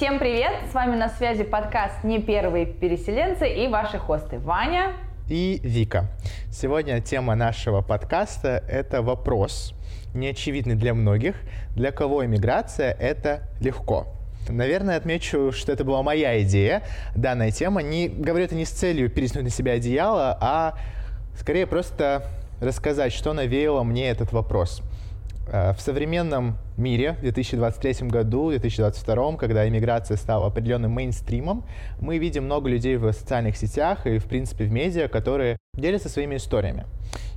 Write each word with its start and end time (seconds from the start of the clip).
Всем 0.00 0.18
привет! 0.18 0.52
С 0.70 0.72
вами 0.72 0.96
на 0.96 1.10
связи 1.10 1.44
подкаст 1.44 2.04
«Не 2.04 2.22
первые 2.22 2.64
переселенцы» 2.64 3.46
и 3.46 3.68
ваши 3.68 3.98
хосты 3.98 4.38
Ваня 4.38 4.94
и 5.28 5.60
Вика. 5.62 6.06
Сегодня 6.50 7.02
тема 7.02 7.34
нашего 7.34 7.82
подкаста— 7.82 8.64
это 8.66 9.02
вопрос, 9.02 9.74
неочевидный 10.14 10.74
для 10.74 10.94
многих, 10.94 11.34
для 11.76 11.92
кого 11.92 12.24
иммиграция— 12.24 12.92
это 12.98 13.42
легко. 13.60 14.06
Наверное, 14.48 14.96
отмечу, 14.96 15.52
что 15.52 15.70
это 15.70 15.84
была 15.84 16.02
моя 16.02 16.42
идея, 16.44 16.82
данная 17.14 17.50
тема. 17.50 17.82
Не, 17.82 18.08
говорю 18.08 18.46
это 18.46 18.54
не 18.54 18.64
с 18.64 18.70
целью 18.70 19.10
переснуть 19.10 19.44
на 19.44 19.50
себя 19.50 19.72
одеяло, 19.72 20.34
а 20.40 20.78
скорее 21.38 21.66
просто 21.66 22.22
рассказать, 22.62 23.12
что 23.12 23.34
навеяло 23.34 23.82
мне 23.82 24.08
этот 24.08 24.32
вопрос. 24.32 24.80
Э, 25.52 25.72
в 25.72 25.80
современном 25.80 26.58
мире 26.76 27.14
в 27.14 27.20
2023 27.22 28.08
году, 28.08 28.50
2022, 28.50 29.36
когда 29.36 29.68
иммиграция 29.68 30.16
стала 30.16 30.46
определенным 30.46 30.92
мейнстримом, 30.92 31.64
мы 32.00 32.18
видим 32.18 32.44
много 32.44 32.68
людей 32.68 32.96
в 32.96 33.12
социальных 33.12 33.56
сетях 33.56 34.06
и, 34.06 34.18
в 34.18 34.26
принципе, 34.26 34.64
в 34.64 34.72
медиа, 34.72 35.08
которые 35.08 35.58
делятся 35.74 36.08
своими 36.08 36.36
историями. 36.36 36.86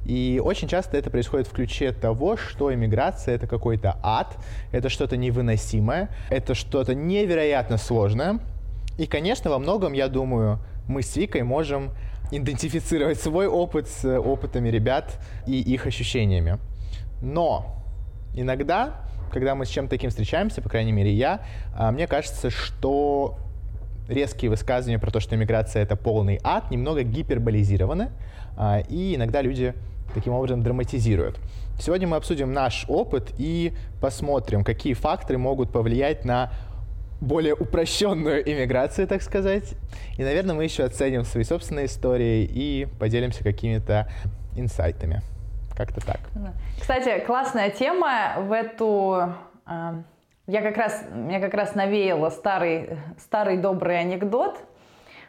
И 0.06 0.40
очень 0.44 0.68
часто 0.68 0.98
это 0.98 1.10
происходит 1.10 1.48
в 1.48 1.52
ключе 1.54 1.92
того, 1.92 2.38
что 2.38 2.72
иммиграция— 2.72 3.36
это 3.36 3.48
какой-то 3.48 3.98
ад, 4.04 4.38
это 4.72 4.90
что-то 4.90 5.18
невыносимое, 5.18 6.10
это 6.30 6.54
что-то 6.54 6.94
невероятно 6.94 7.78
сложное. 7.78 8.40
И, 9.00 9.08
конечно, 9.08 9.50
во 9.50 9.58
многом, 9.58 9.94
я 9.94 10.08
думаю, 10.08 10.60
мы 10.88 11.02
с 11.02 11.16
Викой 11.16 11.42
можем 11.42 11.90
идентифицировать 12.32 13.20
свой 13.20 13.48
опыт 13.48 13.88
с 13.88 14.20
опытами 14.20 14.70
ребят 14.70 15.20
и 15.48 15.60
их 15.60 15.88
ощущениями. 15.88 16.60
Но 17.22 17.83
иногда, 18.36 19.02
когда 19.32 19.56
мы 19.56 19.66
с 19.66 19.70
чем-то 19.70 19.90
таким 19.90 20.10
встречаемся, 20.10 20.62
по 20.62 20.70
крайней 20.70 20.92
мере 20.92 21.12
я, 21.12 21.42
а, 21.76 21.92
мне 21.92 22.08
кажется, 22.08 22.50
что 22.50 23.38
резкие 24.08 24.50
высказывания 24.50 25.00
про 25.00 25.12
то, 25.12 25.20
что 25.20 25.36
иммиграция 25.36 25.84
это 25.84 25.96
полный 25.96 26.40
ад, 26.44 26.72
немного 26.72 27.04
гиперболизированы, 27.04 28.12
а, 28.58 28.80
и 28.88 29.16
иногда 29.16 29.42
люди 29.42 29.74
таким 30.14 30.34
образом 30.34 30.62
драматизируют. 30.62 31.40
Сегодня 31.80 32.08
мы 32.08 32.18
обсудим 32.18 32.54
наш 32.54 32.86
опыт 32.88 33.34
и 33.38 33.74
посмотрим, 34.00 34.64
какие 34.64 34.94
факторы 34.94 35.40
могут 35.40 35.72
повлиять 35.72 36.24
на 36.24 36.52
более 37.20 37.56
упрощенную 37.56 38.48
иммиграцию, 38.48 39.08
так 39.08 39.22
сказать. 39.22 39.74
И, 40.18 40.24
наверное, 40.24 40.56
мы 40.56 40.66
еще 40.66 40.84
оценим 40.84 41.24
свои 41.24 41.44
собственные 41.44 41.86
истории 41.86 42.44
и 42.44 42.88
поделимся 43.00 43.44
какими-то 43.44 44.08
инсайтами. 44.56 45.22
Как-то 45.76 46.06
так. 46.06 46.20
Кстати, 46.80 47.20
классная 47.26 47.70
тема 47.70 48.34
в 48.38 48.52
эту... 48.52 49.34
Э, 49.66 50.04
я 50.46 50.62
как 50.62 50.78
раз, 50.78 51.06
мне 51.12 51.40
как 51.40 51.54
раз 51.54 51.74
навеяла 51.74 52.30
старый, 52.30 52.98
старый 53.18 53.58
добрый 53.58 54.00
анекдот 54.00 54.60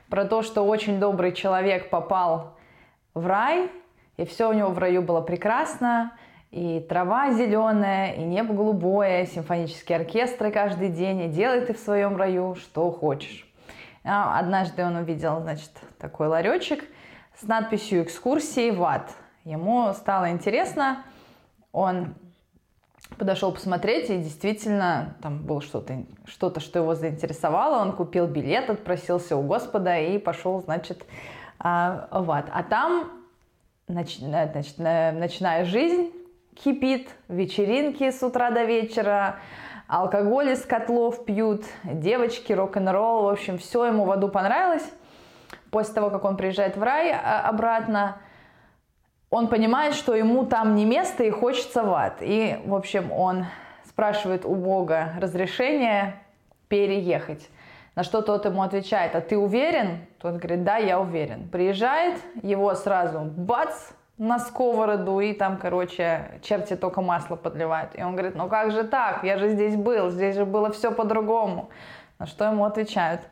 про 0.08 0.24
то, 0.24 0.42
что 0.42 0.62
очень 0.62 0.98
добрый 0.98 1.32
человек 1.32 1.88
попал 1.88 2.56
в 3.14 3.26
рай, 3.26 3.70
и 4.16 4.24
все 4.24 4.50
у 4.50 4.52
него 4.52 4.70
в 4.70 4.78
раю 4.78 5.02
было 5.02 5.20
прекрасно, 5.20 6.12
и 6.50 6.80
трава 6.80 7.32
зеленая, 7.32 8.14
и 8.14 8.22
небо 8.22 8.54
голубое, 8.54 9.26
симфонические 9.26 9.98
оркестры 9.98 10.50
каждый 10.50 10.88
день, 10.88 11.22
и 11.22 11.28
делай 11.28 11.62
ты 11.62 11.74
в 11.74 11.78
своем 11.78 12.16
раю 12.16 12.54
что 12.56 12.90
хочешь. 12.90 13.48
А 14.04 14.38
однажды 14.38 14.84
он 14.84 14.96
увидел, 14.96 15.40
значит, 15.40 15.70
такой 15.98 16.28
ларечек 16.28 16.84
с 17.40 17.44
надписью 17.44 18.02
«Экскурсии 18.02 18.70
в 18.70 18.82
ад». 18.84 19.10
Ему 19.44 19.92
стало 19.92 20.30
интересно, 20.30 21.04
он 21.70 22.14
подошел 23.18 23.52
посмотреть, 23.52 24.08
и 24.08 24.18
действительно 24.18 25.16
там 25.22 25.38
было 25.38 25.60
что-то, 25.60 26.04
что-то, 26.24 26.60
что 26.60 26.78
его 26.78 26.94
заинтересовало. 26.94 27.82
Он 27.82 27.92
купил 27.92 28.26
билет, 28.26 28.70
отпросился 28.70 29.36
у 29.36 29.42
Господа 29.42 29.98
и 29.98 30.18
пошел, 30.18 30.62
значит, 30.62 31.04
а, 31.58 32.08
в 32.10 32.30
ад. 32.30 32.46
А 32.52 32.62
там 32.62 33.10
нач, 33.86 34.18
значит, 34.18 34.78
ночная 34.78 35.64
жизнь 35.64 36.10
кипит, 36.54 37.10
вечеринки 37.28 38.10
с 38.10 38.22
утра 38.22 38.50
до 38.50 38.64
вечера, 38.64 39.36
алкоголь 39.88 40.52
из 40.52 40.64
котлов 40.64 41.24
пьют, 41.24 41.64
девочки, 41.84 42.52
рок-н-ролл, 42.52 43.24
в 43.24 43.28
общем, 43.28 43.58
все 43.58 43.84
ему 43.84 44.04
в 44.04 44.10
аду 44.10 44.28
понравилось. 44.28 44.88
После 45.70 45.94
того, 45.94 46.10
как 46.10 46.24
он 46.24 46.36
приезжает 46.36 46.76
в 46.76 46.82
рай 46.82 47.12
а, 47.12 47.48
обратно, 47.48 48.18
он 49.34 49.48
понимает, 49.48 49.94
что 49.94 50.14
ему 50.14 50.46
там 50.46 50.76
не 50.76 50.84
место 50.84 51.24
и 51.24 51.30
хочется 51.30 51.82
в 51.82 51.92
ад. 51.92 52.18
И, 52.20 52.56
в 52.64 52.72
общем, 52.72 53.10
он 53.10 53.46
спрашивает 53.84 54.44
у 54.44 54.54
Бога 54.54 55.12
разрешение 55.20 56.14
переехать. 56.68 57.50
На 57.96 58.04
что 58.04 58.22
тот 58.22 58.44
ему 58.44 58.62
отвечает, 58.62 59.16
а 59.16 59.20
ты 59.20 59.36
уверен? 59.36 60.06
Тот 60.20 60.36
говорит, 60.36 60.62
да, 60.62 60.76
я 60.76 61.00
уверен. 61.00 61.48
Приезжает, 61.48 62.20
его 62.42 62.72
сразу 62.76 63.22
бац, 63.22 63.90
на 64.18 64.38
сковороду, 64.38 65.18
и 65.18 65.32
там, 65.32 65.56
короче, 65.56 66.38
черти 66.40 66.76
только 66.76 67.00
масло 67.00 67.34
подливают. 67.34 67.90
И 67.98 68.02
он 68.04 68.12
говорит, 68.12 68.36
ну 68.36 68.48
как 68.48 68.70
же 68.70 68.84
так, 68.84 69.24
я 69.24 69.38
же 69.38 69.48
здесь 69.48 69.74
был, 69.74 70.10
здесь 70.10 70.36
же 70.36 70.44
было 70.44 70.70
все 70.70 70.92
по-другому. 70.92 71.70
На 72.20 72.26
что 72.26 72.44
ему 72.44 72.64
отвечают, 72.64 73.22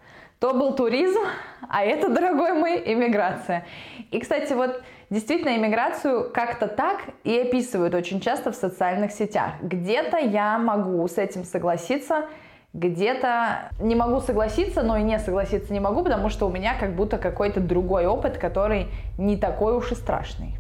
то 0.41 0.53
был 0.53 0.75
туризм, 0.75 1.21
а 1.69 1.84
это, 1.84 2.09
дорогой 2.09 2.55
мой, 2.55 2.83
иммиграция. 2.93 3.65
И, 4.11 4.19
кстати, 4.19 4.53
вот 4.55 4.83
действительно 5.12 5.55
иммиграцию 5.56 6.31
как-то 6.33 6.67
так 6.67 7.03
и 7.23 7.39
описывают 7.39 7.95
очень 7.95 8.21
часто 8.21 8.50
в 8.50 8.56
социальных 8.56 9.12
сетях. 9.12 9.53
Где-то 9.61 10.17
я 10.17 10.59
могу 10.59 11.06
с 11.06 11.19
этим 11.19 11.45
согласиться, 11.45 12.25
где-то 12.73 13.71
не 13.78 13.95
могу 13.95 14.21
согласиться, 14.21 14.83
но 14.83 14.97
и 14.97 15.03
не 15.03 15.19
согласиться 15.19 15.71
не 15.71 15.81
могу, 15.81 16.03
потому 16.03 16.31
что 16.31 16.47
у 16.47 16.51
меня 16.51 16.75
как 16.78 16.97
будто 16.97 17.19
какой-то 17.19 17.61
другой 17.61 18.06
опыт, 18.06 18.39
который 18.39 18.89
не 19.19 19.37
такой 19.37 19.77
уж 19.77 19.93
и 19.93 19.95
страшный. 19.95 20.56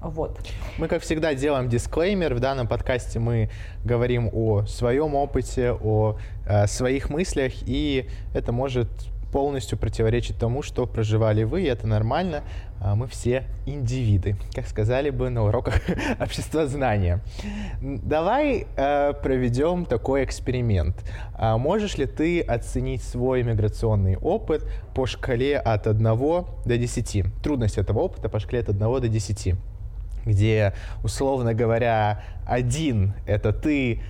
Вот. 0.00 0.40
Мы, 0.78 0.88
как 0.88 1.02
всегда, 1.02 1.34
делаем 1.34 1.68
дисклеймер. 1.68 2.34
В 2.34 2.40
данном 2.40 2.66
подкасте 2.66 3.20
мы 3.20 3.50
говорим 3.84 4.30
о 4.32 4.64
своем 4.66 5.14
опыте, 5.14 5.72
о 5.72 6.18
э, 6.46 6.66
своих 6.66 7.08
мыслях, 7.08 7.52
и 7.66 8.08
это 8.34 8.52
может 8.52 8.88
полностью 9.36 9.76
противоречить 9.76 10.38
тому, 10.38 10.62
что 10.62 10.86
проживали 10.86 11.42
вы, 11.42 11.64
и 11.64 11.66
это 11.66 11.86
нормально. 11.86 12.42
А 12.80 12.94
мы 12.94 13.06
все 13.06 13.44
индивиды, 13.66 14.38
как 14.54 14.66
сказали 14.66 15.10
бы 15.10 15.28
на 15.28 15.44
уроках 15.44 15.74
общества 16.18 16.66
знания. 16.66 17.20
Давай 17.82 18.66
э, 18.76 19.12
проведем 19.22 19.84
такой 19.84 20.24
эксперимент. 20.24 20.96
А 21.34 21.58
можешь 21.58 21.98
ли 21.98 22.06
ты 22.06 22.40
оценить 22.40 23.02
свой 23.02 23.42
миграционный 23.42 24.16
опыт 24.16 24.64
по 24.94 25.04
шкале 25.04 25.58
от 25.58 25.86
1 25.86 26.02
до 26.02 26.46
10? 26.64 27.24
Трудность 27.42 27.76
этого 27.76 27.98
опыта 27.98 28.30
по 28.30 28.40
шкале 28.40 28.60
от 28.62 28.70
1 28.70 28.78
до 28.78 29.06
10 29.06 29.54
где, 30.24 30.72
условно 31.04 31.54
говоря, 31.54 32.22
один— 32.46 33.12
это 33.26 33.52
ты 33.52 34.00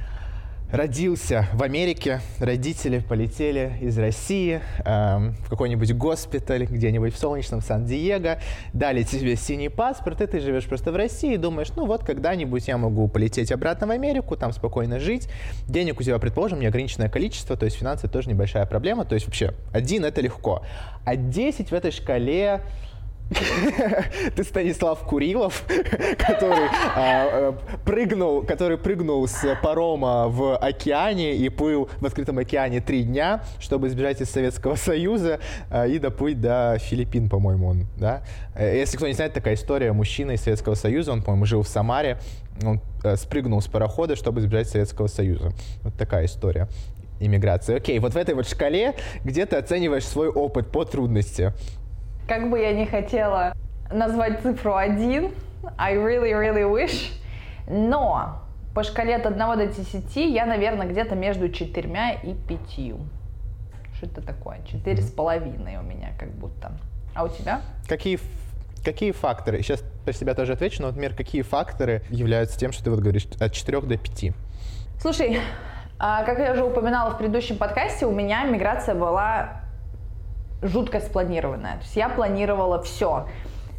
родился 0.70 1.46
в 1.52 1.62
Америке, 1.62 2.20
родители 2.40 2.98
полетели 2.98 3.78
из 3.80 3.96
России 3.98 4.60
э, 4.84 5.32
в 5.44 5.48
какой-нибудь 5.48 5.94
госпиталь 5.94 6.64
где-нибудь 6.64 7.14
в 7.14 7.18
солнечном 7.18 7.60
Сан-Диего, 7.60 8.38
дали 8.72 9.02
тебе 9.04 9.36
синий 9.36 9.68
паспорт, 9.68 10.20
и 10.20 10.26
ты 10.26 10.40
живешь 10.40 10.66
просто 10.66 10.90
в 10.90 10.96
России 10.96 11.34
и 11.34 11.36
думаешь, 11.36 11.68
ну 11.76 11.86
вот 11.86 12.04
когда-нибудь 12.04 12.66
я 12.66 12.78
могу 12.78 13.06
полететь 13.08 13.52
обратно 13.52 13.86
в 13.86 13.90
Америку, 13.90 14.36
там 14.36 14.52
спокойно 14.52 14.98
жить, 14.98 15.28
денег 15.68 16.00
у 16.00 16.02
тебя, 16.02 16.18
предположим, 16.18 16.60
неограниченное 16.60 17.08
количество, 17.08 17.56
то 17.56 17.64
есть 17.64 17.76
финансы 17.76 18.08
тоже 18.08 18.28
небольшая 18.28 18.66
проблема, 18.66 19.04
то 19.04 19.14
есть 19.14 19.26
вообще 19.26 19.54
один 19.72 20.04
это 20.04 20.20
легко, 20.20 20.62
а 21.04 21.14
10 21.14 21.70
в 21.70 21.74
этой 21.74 21.92
шкале 21.92 22.62
Ты 24.36 24.44
Станислав 24.44 25.00
Курилов, 25.00 25.64
который 26.18 26.68
а, 26.94 27.50
э, 27.50 27.52
прыгнул, 27.84 28.42
который 28.42 28.78
прыгнул 28.78 29.26
с 29.26 29.56
парома 29.62 30.28
в 30.28 30.56
океане 30.56 31.34
и 31.36 31.48
плыл 31.48 31.88
в 32.00 32.06
открытом 32.06 32.38
океане 32.38 32.80
три 32.80 33.02
дня, 33.02 33.42
чтобы 33.58 33.88
избежать 33.88 34.20
из 34.20 34.30
Советского 34.30 34.76
Союза 34.76 35.40
а, 35.70 35.86
и 35.86 35.98
доплыть 35.98 36.40
до 36.40 36.78
Филиппин, 36.78 37.28
по-моему, 37.28 37.68
он, 37.68 37.86
да? 37.96 38.22
Э, 38.54 38.76
если 38.76 38.96
кто 38.96 39.08
не 39.08 39.14
знает, 39.14 39.32
такая 39.32 39.54
история 39.54 39.92
мужчина 39.92 40.32
из 40.32 40.42
Советского 40.42 40.74
Союза, 40.74 41.12
он, 41.12 41.22
по-моему, 41.22 41.46
жил 41.46 41.62
в 41.62 41.68
Самаре, 41.68 42.18
он 42.64 42.80
э, 43.02 43.16
спрыгнул 43.16 43.60
с 43.60 43.66
парохода, 43.66 44.14
чтобы 44.14 44.40
избежать 44.40 44.68
Советского 44.68 45.08
Союза. 45.08 45.52
Вот 45.82 45.94
такая 45.94 46.26
история 46.26 46.68
иммиграции. 47.18 47.76
Окей, 47.76 47.98
вот 47.98 48.12
в 48.12 48.16
этой 48.16 48.34
вот 48.34 48.46
шкале 48.46 48.94
где 49.24 49.46
ты 49.46 49.56
оцениваешь 49.56 50.04
свой 50.04 50.28
опыт 50.28 50.68
по 50.70 50.84
трудности? 50.84 51.54
Как 52.26 52.50
бы 52.50 52.58
я 52.58 52.72
не 52.72 52.86
хотела 52.86 53.52
назвать 53.90 54.40
цифру 54.42 54.74
1, 54.74 55.30
I 55.78 55.94
really, 55.94 56.32
really 56.32 56.64
wish, 56.64 57.12
но 57.68 58.42
по 58.74 58.82
шкале 58.82 59.14
от 59.14 59.26
1 59.26 59.38
до 59.38 59.66
10 59.66 60.16
я, 60.16 60.44
наверное, 60.44 60.86
где-то 60.86 61.14
между 61.14 61.48
4 61.48 62.20
и 62.22 62.34
5. 62.34 62.60
Что 63.94 64.06
это 64.06 64.22
такое? 64.22 64.58
Четыре 64.66 65.02
с 65.02 65.10
половиной 65.10 65.76
у 65.76 65.82
меня 65.82 66.08
как 66.18 66.30
будто. 66.30 66.72
А 67.14 67.24
у 67.24 67.28
тебя? 67.28 67.60
Какие 67.88 68.18
Какие 68.84 69.10
факторы, 69.10 69.62
сейчас 69.62 69.82
про 70.04 70.12
себя 70.12 70.34
тоже 70.34 70.52
отвечу, 70.52 70.80
но, 70.80 70.88
например, 70.88 71.12
какие 71.12 71.42
факторы 71.42 72.02
являются 72.08 72.56
тем, 72.56 72.70
что 72.70 72.84
ты 72.84 72.90
вот 72.90 73.00
говоришь 73.00 73.26
от 73.40 73.52
4 73.52 73.80
до 73.80 73.96
5? 73.96 74.32
Слушай, 75.00 75.40
А, 75.98 76.24
как 76.24 76.38
я 76.38 76.52
уже 76.52 76.62
упоминала 76.62 77.10
в 77.10 77.18
предыдущем 77.18 77.56
подкасте, 77.56 78.04
у 78.06 78.12
меня 78.12 78.44
миграция 78.44 78.94
была 78.94 79.62
жутко 80.62 81.00
спланированная. 81.00 81.74
То 81.74 81.82
есть 81.82 81.96
я 81.96 82.08
планировала 82.08 82.82
все. 82.82 83.26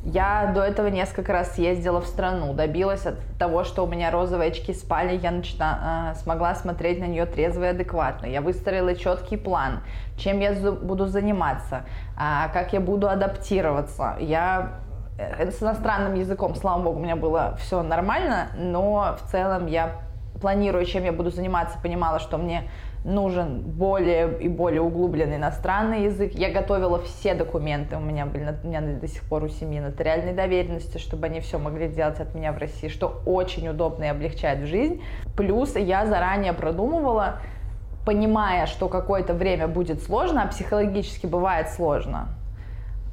Я 0.04 0.52
до 0.54 0.62
этого 0.62 0.88
несколько 0.88 1.34
раз 1.34 1.58
ездила 1.58 2.00
в 2.00 2.06
страну, 2.06 2.54
добилась 2.54 3.06
от 3.06 3.16
того, 3.38 3.66
что 3.66 3.84
у 3.84 3.88
меня 3.88 4.10
розовые 4.10 4.52
очки 4.52 4.74
спали, 4.74 5.18
я 5.18 5.32
начала, 5.32 6.12
э, 6.14 6.16
смогла 6.16 6.56
смотреть 6.56 7.00
на 7.00 7.06
нее 7.06 7.26
трезво 7.26 7.66
и 7.66 7.68
адекватно. 7.68 8.26
Я 8.26 8.40
выстроила 8.42 8.96
четкий 8.96 9.36
план, 9.36 9.80
чем 10.16 10.40
я 10.40 10.54
буду 10.54 11.08
заниматься, 11.08 11.84
э, 12.16 12.54
как 12.54 12.72
я 12.72 12.80
буду 12.80 13.10
адаптироваться. 13.10 14.16
Я 14.20 14.80
э, 15.18 15.52
с 15.52 15.62
иностранным 15.62 16.14
языком, 16.14 16.56
слава 16.56 16.82
богу, 16.82 17.00
у 17.00 17.04
меня 17.04 17.18
было 17.18 17.58
все 17.60 17.82
нормально, 17.82 18.48
но 18.56 19.18
в 19.22 19.30
целом 19.30 19.66
я 19.68 19.96
планируя, 20.40 20.86
чем 20.86 21.04
я 21.04 21.12
буду 21.12 21.32
заниматься, 21.32 21.78
понимала, 21.82 22.20
что 22.20 22.38
мне 22.38 22.70
нужен 23.04 23.62
более 23.62 24.38
и 24.40 24.48
более 24.48 24.82
углубленный 24.82 25.38
иностранный 25.38 26.04
язык. 26.06 26.34
Я 26.34 26.52
готовила 26.52 27.02
все 27.02 27.34
документы, 27.34 27.96
у 27.96 28.00
меня 28.00 28.26
были 28.26 28.56
у 28.64 28.68
меня 28.68 28.82
до 28.82 29.08
сих 29.08 29.24
пор 29.24 29.44
у 29.44 29.50
семьи 29.50 29.80
нотариальной 29.80 30.34
доверенности, 30.34 30.98
чтобы 30.98 31.28
они 31.28 31.40
все 31.40 31.58
могли 31.58 31.88
делать 31.88 32.20
от 32.20 32.36
меня 32.36 32.52
в 32.52 32.58
России, 32.58 32.88
что 32.88 33.22
очень 33.26 33.68
удобно 33.70 34.06
и 34.06 34.08
облегчает 34.08 34.68
жизнь. 34.68 35.02
Плюс 35.36 35.76
я 35.76 36.06
заранее 36.06 36.54
продумывала, 36.54 37.40
понимая, 38.06 38.66
что 38.66 38.88
какое-то 38.88 39.34
время 39.34 39.68
будет 39.68 40.02
сложно, 40.02 40.44
а 40.44 40.48
психологически 40.48 41.26
бывает 41.26 41.70
сложно, 41.70 42.30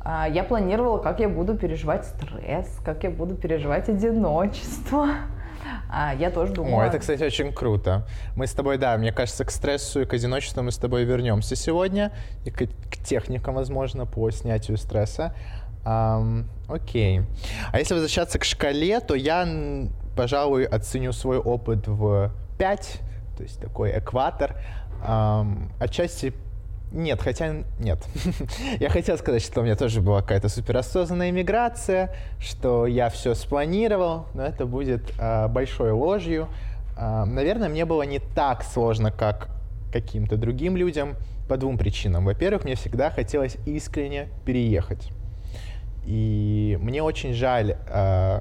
а, 0.04 0.28
я 0.28 0.44
планировала, 0.44 0.98
как 0.98 1.20
я 1.20 1.28
буду 1.28 1.56
переживать 1.56 2.04
стресс, 2.04 2.78
как 2.84 3.04
я 3.04 3.10
буду 3.10 3.34
переживать 3.34 3.88
одиночество. 3.88 5.08
А, 5.88 6.14
я 6.14 6.30
тоже 6.30 6.52
думаю. 6.52 6.78
О, 6.78 6.84
это, 6.84 6.98
кстати, 6.98 7.22
очень 7.22 7.52
круто. 7.52 8.06
Мы 8.36 8.46
с 8.46 8.52
тобой, 8.52 8.78
да, 8.78 8.96
мне 8.96 9.12
кажется, 9.12 9.44
к 9.44 9.50
стрессу 9.50 10.02
и 10.02 10.04
к 10.04 10.12
одиночеству 10.12 10.62
мы 10.62 10.70
с 10.70 10.78
тобой 10.78 11.04
вернемся 11.04 11.56
сегодня. 11.56 12.12
И 12.44 12.50
к, 12.50 12.66
к 12.66 12.96
техникам, 13.04 13.54
возможно, 13.54 14.06
по 14.06 14.30
снятию 14.30 14.76
стресса. 14.76 15.34
Um, 15.84 16.44
окей. 16.68 17.22
А 17.70 17.78
если 17.78 17.94
возвращаться 17.94 18.38
к 18.38 18.44
шкале, 18.44 19.00
то 19.00 19.14
я, 19.14 19.46
пожалуй, 20.16 20.64
оценю 20.64 21.12
свой 21.12 21.38
опыт 21.38 21.86
в 21.86 22.32
5, 22.58 23.00
то 23.36 23.42
есть 23.42 23.60
такой 23.60 23.98
экватор. 23.98 24.56
Um, 25.06 25.70
отчасти 25.78 26.32
нет, 26.94 27.20
хотя 27.20 27.64
нет. 27.80 27.98
я 28.80 28.88
хотел 28.88 29.18
сказать, 29.18 29.42
что 29.42 29.60
у 29.60 29.64
меня 29.64 29.74
тоже 29.74 30.00
была 30.00 30.22
какая-то 30.22 30.48
суперосознанная 30.48 31.30
иммиграция, 31.30 32.14
что 32.38 32.86
я 32.86 33.10
все 33.10 33.34
спланировал, 33.34 34.26
но 34.32 34.44
это 34.44 34.64
будет 34.64 35.12
э, 35.18 35.48
большой 35.48 35.90
ложью. 35.90 36.48
Э, 36.96 37.24
наверное, 37.24 37.68
мне 37.68 37.84
было 37.84 38.02
не 38.02 38.20
так 38.20 38.62
сложно, 38.62 39.10
как 39.10 39.48
каким-то 39.92 40.36
другим 40.36 40.76
людям 40.76 41.16
по 41.48 41.56
двум 41.56 41.78
причинам. 41.78 42.24
Во-первых, 42.24 42.64
мне 42.64 42.76
всегда 42.76 43.10
хотелось 43.10 43.56
искренне 43.66 44.28
переехать. 44.46 45.10
И 46.06 46.78
мне 46.80 47.02
очень 47.02 47.32
жаль 47.32 47.76
э, 47.88 48.40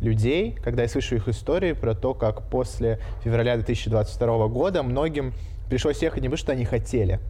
людей, 0.00 0.52
когда 0.52 0.82
я 0.82 0.88
слышу 0.88 1.16
их 1.16 1.28
истории 1.28 1.72
про 1.72 1.94
то, 1.94 2.14
как 2.14 2.48
после 2.48 2.98
февраля 3.22 3.56
2022 3.56 4.48
года 4.48 4.82
многим 4.82 5.34
пришлось 5.68 6.00
ехать 6.02 6.22
не 6.22 6.28
потому, 6.28 6.38
что 6.38 6.52
они 6.52 6.64
хотели, 6.64 7.20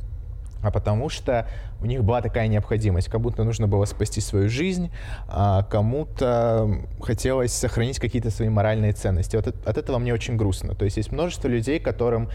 а 0.62 0.70
потому 0.70 1.08
что 1.08 1.48
у 1.80 1.86
них 1.86 2.02
была 2.04 2.20
такая 2.20 2.48
необходимость. 2.48 3.08
Как 3.08 3.20
будто 3.20 3.44
нужно 3.44 3.68
было 3.68 3.84
спасти 3.84 4.20
свою 4.20 4.48
жизнь, 4.48 4.90
а 5.28 5.62
кому-то 5.64 6.68
хотелось 7.00 7.52
сохранить 7.52 7.98
какие-то 7.98 8.30
свои 8.30 8.48
моральные 8.48 8.92
ценности. 8.92 9.36
Вот 9.36 9.46
от 9.46 9.78
этого 9.78 9.98
мне 9.98 10.12
очень 10.12 10.36
грустно. 10.36 10.74
То 10.74 10.84
есть 10.84 10.96
есть 10.96 11.12
множество 11.12 11.48
людей, 11.48 11.78
которым 11.78 12.28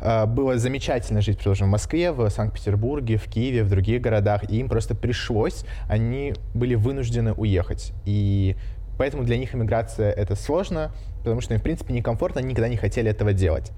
а, 0.00 0.26
было 0.26 0.58
замечательно 0.58 1.20
жить, 1.20 1.36
предположим, 1.36 1.68
в 1.68 1.70
Москве, 1.70 2.12
в 2.12 2.28
Санкт-Петербурге, 2.28 3.16
в 3.16 3.24
Киеве, 3.24 3.62
в 3.62 3.70
других 3.70 4.02
городах, 4.02 4.50
и 4.50 4.56
им 4.56 4.68
просто 4.68 4.94
пришлось, 4.94 5.64
они 5.88 6.34
были 6.54 6.74
вынуждены 6.74 7.32
уехать. 7.32 7.92
И 8.04 8.56
поэтому 8.98 9.22
для 9.22 9.36
них 9.38 9.54
иммиграция 9.54 10.10
это 10.10 10.34
сложно, 10.34 10.92
потому 11.18 11.40
что 11.40 11.54
им, 11.54 11.60
в 11.60 11.62
принципе, 11.62 11.94
некомфортно, 11.94 12.40
они 12.40 12.50
никогда 12.50 12.68
не 12.68 12.76
хотели 12.76 13.10
этого 13.10 13.32
делать. 13.32 13.70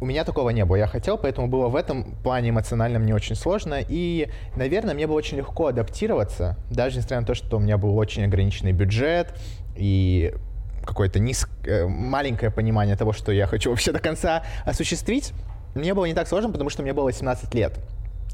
У 0.00 0.04
меня 0.04 0.24
такого 0.24 0.50
не 0.50 0.64
было. 0.64 0.76
Я 0.76 0.86
хотел, 0.86 1.16
поэтому 1.16 1.48
было 1.48 1.68
в 1.68 1.76
этом 1.76 2.16
плане 2.22 2.50
эмоционально 2.50 2.98
мне 2.98 3.14
очень 3.14 3.34
сложно. 3.34 3.80
И, 3.86 4.28
наверное, 4.54 4.94
мне 4.94 5.06
было 5.06 5.16
очень 5.16 5.38
легко 5.38 5.68
адаптироваться, 5.68 6.56
даже 6.70 6.96
несмотря 6.98 7.20
на 7.20 7.26
то, 7.26 7.34
что 7.34 7.56
у 7.56 7.60
меня 7.60 7.78
был 7.78 7.96
очень 7.96 8.24
ограниченный 8.24 8.72
бюджет 8.72 9.34
и 9.74 10.34
какое-то 10.84 11.18
низ... 11.18 11.48
Э, 11.64 11.86
маленькое 11.86 12.50
понимание 12.50 12.96
того, 12.96 13.12
что 13.12 13.32
я 13.32 13.46
хочу 13.46 13.70
вообще 13.70 13.92
до 13.92 13.98
конца 13.98 14.44
осуществить. 14.64 15.32
Мне 15.74 15.94
было 15.94 16.04
не 16.04 16.14
так 16.14 16.28
сложно, 16.28 16.50
потому 16.50 16.70
что 16.70 16.82
мне 16.82 16.92
было 16.92 17.06
18 17.06 17.54
лет. 17.54 17.78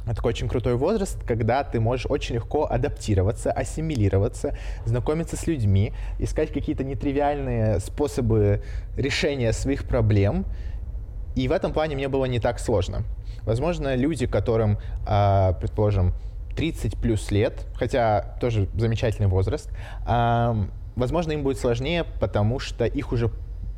Это 0.05 0.17
такой 0.17 0.31
очень 0.31 0.49
крутой 0.49 0.75
возраст, 0.75 1.23
когда 1.25 1.63
ты 1.63 1.79
можешь 1.79 2.07
очень 2.07 2.35
легко 2.35 2.65
адаптироваться, 2.65 3.53
ассимилироваться, 3.53 4.57
знакомиться 4.85 5.37
с 5.37 5.47
людьми, 5.47 5.93
искать 6.19 6.53
какие-то 6.53 6.83
нетривиальные 6.83 7.79
способы 7.79 8.63
решения 8.97 9.53
своих 9.53 9.85
проблем, 9.85 10.45
и 11.35 11.49
в 11.49 11.53
этом 11.53 11.73
плане 11.73 11.97
мне 11.97 12.09
было 12.09 12.25
не 12.27 12.41
так 12.41 12.59
сложно. 12.59 13.05
Возможно, 13.43 13.95
люди, 13.95 14.27
которым, 14.27 14.79
а, 15.07 15.55
предположим, 15.55 16.15
30 16.57 16.99
плюс 16.99 17.31
лет, 17.31 17.67
хотя 17.75 18.37
тоже 18.41 18.69
замечательный 18.75 19.27
возраст, 19.27 19.71
возможно, 20.05 21.33
им 21.33 21.43
будет 21.45 21.59
сложнее, 21.59 22.05
потому 22.21 22.59
что 22.59 22.85
их 22.85 23.11
уже 23.13 23.31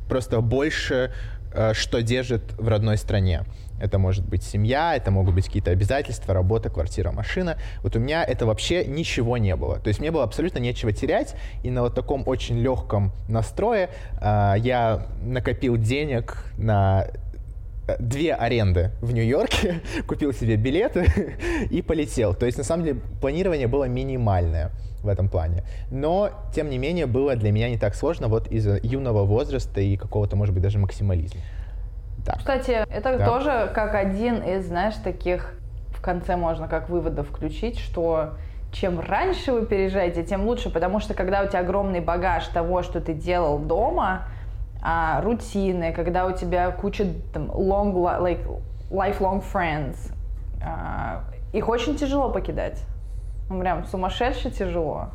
просто 0.09 0.41
больше 0.41 1.13
а, 1.55 1.73
что 1.73 2.01
держит 2.01 2.53
в 2.57 2.67
родной 2.67 2.97
стране. 2.97 3.45
Это 3.79 3.97
может 3.97 4.25
быть 4.25 4.43
семья, 4.43 4.95
это 4.95 5.11
могут 5.11 5.35
быть 5.35 5.45
какие-то 5.45 5.71
обязательства, 5.71 6.33
работа, 6.33 6.69
квартира, 6.69 7.11
машина. 7.11 7.57
Вот 7.81 7.95
у 7.95 7.99
меня 7.99 8.23
это 8.23 8.45
вообще 8.45 8.85
ничего 8.85 9.37
не 9.37 9.55
было. 9.55 9.79
То 9.79 9.87
есть 9.87 9.99
мне 9.99 10.11
было 10.11 10.23
абсолютно 10.23 10.59
нечего 10.59 10.91
терять, 10.91 11.35
и 11.63 11.69
на 11.69 11.81
вот 11.81 11.95
таком 11.95 12.23
очень 12.25 12.57
легком 12.59 13.11
настрое 13.29 13.89
э, 14.19 14.55
я 14.57 15.07
накопил 15.21 15.77
денег 15.77 16.45
на 16.57 17.07
две 17.99 18.33
аренды 18.33 18.91
в 19.01 19.13
Нью-Йорке, 19.13 19.81
купил 20.07 20.33
себе 20.33 20.55
билеты 20.55 21.05
и 21.69 21.81
полетел. 21.81 22.33
То 22.33 22.45
есть, 22.45 22.57
на 22.57 22.63
самом 22.63 22.83
деле, 22.83 22.99
планирование 23.21 23.67
было 23.67 23.85
минимальное 23.85 24.71
в 25.03 25.07
этом 25.07 25.29
плане. 25.29 25.63
Но, 25.91 26.31
тем 26.53 26.69
не 26.69 26.77
менее, 26.77 27.05
было 27.05 27.35
для 27.35 27.51
меня 27.51 27.69
не 27.69 27.77
так 27.77 27.95
сложно 27.95 28.27
вот 28.27 28.47
из-за 28.47 28.79
юного 28.81 29.23
возраста 29.23 29.79
и 29.79 29.95
какого-то, 29.97 30.35
может 30.35 30.53
быть, 30.53 30.63
даже 30.63 30.79
максимализма. 30.79 31.41
Так. 32.25 32.39
Кстати, 32.39 32.83
это 32.89 33.17
да. 33.17 33.25
тоже 33.25 33.71
как 33.73 33.93
один 33.93 34.37
из, 34.37 34.65
знаешь, 34.65 34.95
таких 34.95 35.53
в 35.91 36.01
конце 36.01 36.35
можно 36.35 36.67
как 36.67 36.89
вывода 36.89 37.23
включить, 37.23 37.77
что 37.77 38.31
чем 38.71 38.99
раньше 38.99 39.53
вы 39.53 39.65
переезжаете, 39.65 40.23
тем 40.23 40.45
лучше, 40.45 40.69
потому 40.69 40.99
что 40.99 41.13
когда 41.13 41.43
у 41.43 41.47
тебя 41.47 41.59
огромный 41.59 42.01
багаж 42.01 42.47
того, 42.47 42.81
что 42.81 42.99
ты 42.99 43.13
делал 43.13 43.59
дома, 43.59 44.27
а, 44.87 45.19
рутины, 45.21 45.91
когда 45.93 46.27
у 46.27 46.31
тебя 46.31 46.69
куча 46.69 47.07
там, 47.33 47.49
long, 47.49 47.91
like, 48.21 48.45
lifelong 48.91 49.43
friends, 49.51 49.97
а, 50.61 51.23
их 51.53 51.67
очень 51.67 51.95
тяжело 51.97 52.29
покидать. 52.29 52.83
Ну, 53.49 53.59
прям 53.59 53.85
сумасшедше 53.87 54.51
тяжело. 54.51 55.07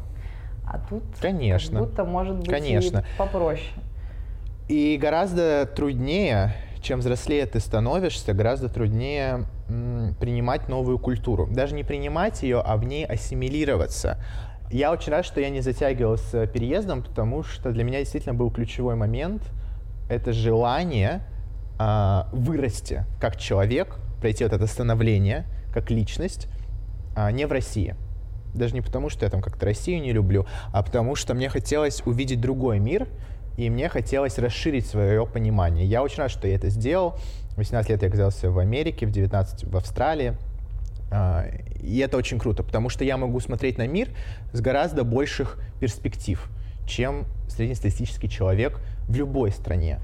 А 0.67 0.81
тут 0.89 1.05
Конечно. 1.21 1.79
как 1.79 1.89
будто 1.89 2.05
может 2.05 2.39
быть 2.39 2.51
Конечно. 2.51 2.99
и 2.99 3.17
попроще. 3.19 3.71
И 4.67 4.99
гораздо 5.01 5.67
труднее, 5.67 6.53
чем 6.83 6.99
взрослее 6.99 7.47
ты 7.47 7.61
становишься, 7.61 8.33
гораздо 8.33 8.69
труднее 8.69 9.45
принимать 9.69 10.69
новую 10.69 10.99
культуру. 10.99 11.47
Даже 11.49 11.77
не 11.77 11.85
принимать 11.85 12.43
ее, 12.43 12.61
а 12.61 12.77
в 12.77 12.83
ней 12.83 13.07
ассимилироваться. 13.07 14.19
Я 14.69 14.91
очень 14.91 15.13
рад, 15.13 15.25
что 15.25 15.41
я 15.41 15.49
не 15.49 15.61
затягивал 15.61 16.17
с 16.17 16.47
переездом, 16.49 17.05
потому 17.05 17.45
что 17.45 17.71
для 17.71 17.85
меня 17.85 18.01
действительно 18.01 18.35
был 18.35 18.51
ключевой 18.51 18.97
момент– 18.97 19.43
это 20.11 20.33
желание 20.33 21.23
а, 21.79 22.29
вырасти 22.33 23.07
как 23.21 23.37
человек, 23.37 23.97
пройти 24.21 24.45
вот 24.45 24.53
это 24.53 24.67
становление 24.67 25.47
как 25.73 25.91
личность 25.91 26.49
а, 27.17 27.31
не 27.31 27.47
в 27.47 27.53
России. 27.53 27.95
Даже 28.53 28.75
не 28.75 28.81
потому, 28.81 29.09
что 29.09 29.25
я 29.25 29.31
там 29.31 29.41
как-то 29.41 29.65
Россию 29.65 30.03
не 30.03 30.13
люблю, 30.13 30.47
а 30.73 30.83
потому 30.83 31.15
что 31.15 31.35
мне 31.35 31.49
хотелось 31.49 32.03
увидеть 32.05 32.41
другой 32.41 32.81
мир, 32.81 33.07
и 33.57 33.71
мне 33.71 33.89
хотелось 33.89 34.39
расширить 34.39 34.87
свое 34.87 35.25
понимание. 35.27 35.87
Я 35.87 36.03
очень 36.03 36.19
рад, 36.19 36.31
что 36.31 36.49
я 36.49 36.57
это 36.57 36.69
сделал. 36.71 37.15
В 37.51 37.59
18 37.59 37.91
лет 37.91 38.03
я 38.03 38.09
оказался 38.09 38.51
в 38.51 38.59
Америке, 38.59 39.07
в 39.07 39.13
19 39.13 39.65
в 39.65 39.77
Австралии. 39.77 40.35
А, 41.13 41.47
и 41.81 41.99
это 41.99 42.17
очень 42.17 42.39
круто, 42.39 42.65
потому 42.65 42.89
что 42.89 43.05
я 43.05 43.17
могу 43.17 43.39
смотреть 43.39 43.79
на 43.79 43.87
мир 43.87 44.09
с 44.53 44.61
гораздо 44.61 45.05
больших 45.05 45.59
перспектив, 45.79 46.49
чем 46.87 47.27
среднестатистический 47.49 48.29
человек 48.29 48.81
в 49.11 49.17
любой 49.17 49.51
стране. 49.51 50.01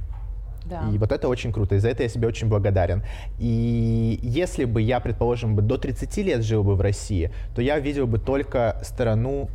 Да. 0.65 0.91
И 0.93 0.99
вот 0.99 1.13
это 1.13 1.29
очень 1.29 1.53
круто, 1.53 1.77
и 1.77 1.79
за 1.79 1.89
это 1.89 2.03
я 2.03 2.09
себе 2.09 2.27
очень 2.27 2.49
благодарен. 2.49 3.05
И 3.39 4.19
если 4.23 4.65
бы 4.65 4.83
я, 4.83 4.99
предположим, 4.99 5.55
бы 5.55 5.63
до 5.63 5.79
30 5.79 6.17
лет 6.19 6.43
жил 6.43 6.65
бы 6.65 6.75
в 6.75 6.81
России, 6.81 7.31
то 7.55 7.63
я 7.63 7.79
видел 7.79 8.09
бы 8.09 8.19
только 8.19 8.81
сторону 8.83 9.49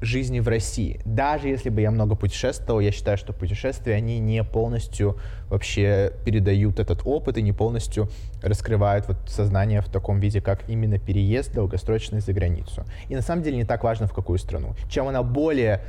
жизни 0.00 0.40
в 0.40 0.48
России. 0.48 1.00
Даже 1.04 1.48
если 1.48 1.70
бы 1.70 1.80
я 1.80 1.90
много 1.90 2.16
путешествовал, 2.16 2.80
я 2.80 2.90
считаю, 2.90 3.16
что 3.16 3.32
путешествия, 3.32 3.94
они 3.94 4.18
не 4.18 4.42
полностью 4.44 5.16
вообще 5.48 6.12
передают 6.24 6.80
этот 6.80 7.02
опыт 7.04 7.38
и 7.38 7.42
не 7.42 7.52
полностью 7.52 8.10
раскрывают 8.42 9.08
вот 9.08 9.16
сознание 9.26 9.80
в 9.80 9.88
таком 9.88 10.20
виде, 10.20 10.40
как 10.40 10.68
именно 10.68 10.98
переезд 10.98 11.54
долгосрочный 11.54 12.20
за 12.20 12.32
границу. 12.32 12.84
И 13.08 13.14
на 13.14 13.22
самом 13.22 13.42
деле 13.42 13.56
не 13.56 13.64
так 13.64 13.84
важно, 13.84 14.06
в 14.06 14.12
какую 14.12 14.38
страну. 14.38 14.74
Чем 14.90 15.08
она 15.08 15.22
более 15.22 15.80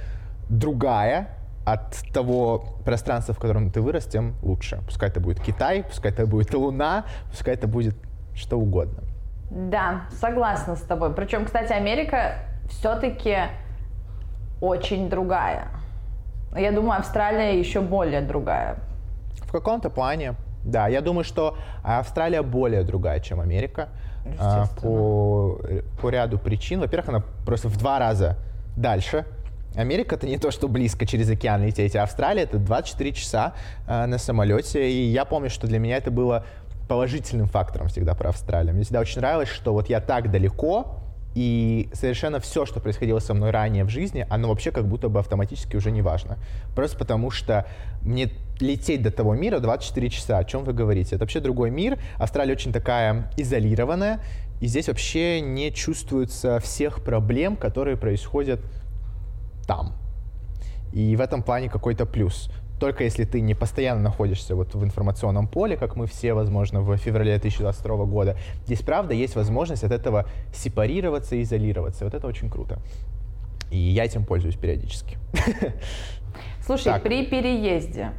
другая, 0.49 1.36
от 1.67 1.97
того 2.13 2.63
пространства, 2.85 3.33
в 3.33 3.39
котором 3.39 3.71
ты 3.71 3.81
вырос, 3.81 4.05
тем 4.05 4.35
лучше. 4.41 4.79
Пускай 4.85 5.09
это 5.09 5.19
будет 5.19 5.41
Китай, 5.41 5.83
пускай 5.83 6.13
это 6.13 6.25
будет 6.25 6.53
Луна, 6.53 7.03
пускай 7.29 7.55
это 7.55 7.67
будет 7.67 7.95
что 8.33 8.57
угодно. 8.57 9.03
Да, 9.49 10.03
согласна 10.11 10.77
с 10.77 10.81
тобой. 10.81 11.13
Причем, 11.13 11.43
кстати, 11.43 11.73
Америка 11.73 12.35
все-таки 12.69 13.37
очень 14.61 15.09
другая. 15.09 15.67
Я 16.55 16.71
думаю, 16.71 16.99
Австралия 16.99 17.59
еще 17.59 17.81
более 17.81 18.21
другая. 18.21 18.77
В 19.41 19.51
каком-то 19.51 19.89
плане, 19.89 20.35
да. 20.63 20.87
Я 20.87 21.01
думаю, 21.01 21.25
что 21.25 21.57
Австралия 21.83 22.43
более 22.43 22.83
другая, 22.83 23.19
чем 23.19 23.41
Америка. 23.41 23.89
А, 24.39 24.67
по, 24.81 25.59
по 26.01 26.09
ряду 26.09 26.39
причин. 26.39 26.79
Во-первых, 26.79 27.09
она 27.09 27.23
просто 27.45 27.67
в 27.67 27.75
два 27.75 27.99
раза 27.99 28.37
дальше. 28.77 29.25
Америка 29.75 30.15
это 30.15 30.25
не 30.27 30.37
то, 30.37 30.51
что 30.51 30.67
близко 30.67 31.05
через 31.05 31.29
океан 31.29 31.63
лететь, 31.63 31.95
а 31.95 32.03
Австралия 32.03 32.43
это 32.43 32.57
24 32.57 33.11
часа 33.13 33.53
э, 33.87 34.05
на 34.05 34.17
самолете. 34.17 34.89
И 34.89 35.05
я 35.05 35.25
помню, 35.25 35.49
что 35.49 35.67
для 35.67 35.79
меня 35.79 35.97
это 35.97 36.09
было 36.11 36.45
положительным 36.87 37.47
фактором 37.47 37.87
всегда 37.87 38.15
про 38.15 38.29
Австралию. 38.29 38.73
Мне 38.73 38.83
всегда 38.83 39.01
очень 39.01 39.19
нравилось, 39.19 39.49
что 39.49 39.73
вот 39.73 39.89
я 39.89 39.99
так 39.99 40.31
далеко, 40.31 40.99
и 41.37 41.89
совершенно 41.93 42.39
все, 42.39 42.65
что 42.65 42.79
происходило 42.79 43.19
со 43.19 43.35
мной 43.35 43.51
ранее 43.51 43.83
в 43.83 43.89
жизни, 43.89 44.25
оно 44.27 44.49
вообще 44.49 44.71
как 44.71 44.87
будто 44.87 45.07
бы 45.07 45.19
автоматически 45.19 45.75
уже 45.75 45.91
не 45.91 46.01
важно. 46.01 46.39
Просто 46.75 46.97
потому 46.97 47.29
что 47.29 47.67
мне 48.01 48.31
лететь 48.59 49.03
до 49.03 49.11
того 49.11 49.35
мира 49.35 49.59
24 49.59 50.09
часа. 50.09 50.39
О 50.39 50.43
чем 50.43 50.63
вы 50.63 50.73
говорите? 50.73 51.15
Это 51.15 51.25
вообще 51.25 51.39
другой 51.39 51.69
мир. 51.69 51.99
Австралия 52.17 52.53
очень 52.53 52.73
такая 52.73 53.31
изолированная. 53.37 54.19
И 54.61 54.65
здесь 54.65 54.87
вообще 54.87 55.39
не 55.39 55.71
чувствуется 55.71 56.59
всех 56.59 57.03
проблем, 57.03 57.55
которые 57.55 57.97
происходят 57.97 58.59
там. 59.67 59.93
И 60.93 61.15
в 61.15 61.21
этом 61.21 61.43
плане 61.43 61.69
какой-то 61.69 62.05
плюс 62.05 62.49
только 62.79 63.03
если 63.03 63.25
ты 63.25 63.41
не 63.41 63.55
постоянно 63.55 64.01
находишься 64.01 64.55
вот 64.55 64.75
в 64.75 64.83
информационном 64.83 65.47
поле, 65.47 65.77
как 65.77 65.95
мы 65.95 66.05
все, 66.05 66.33
возможно, 66.33 66.81
в 66.81 66.95
феврале 66.97 67.31
2022 67.37 68.05
года, 68.05 68.37
здесь, 68.65 68.81
правда, 68.81 69.13
есть 69.13 69.35
возможность 69.35 69.83
от 69.83 69.91
этого 69.91 70.25
сепарироваться 70.53 71.35
и 71.35 71.41
изолироваться. 71.41 72.05
Вот 72.05 72.13
это 72.13 72.27
очень 72.27 72.49
круто. 72.49 72.79
И 73.71 73.77
я 73.77 74.05
этим 74.05 74.25
пользуюсь 74.25 74.55
периодически. 74.55 75.17
Слушай, 76.65 76.93
так. 76.93 77.03
при 77.03 77.25
переезде 77.25 78.11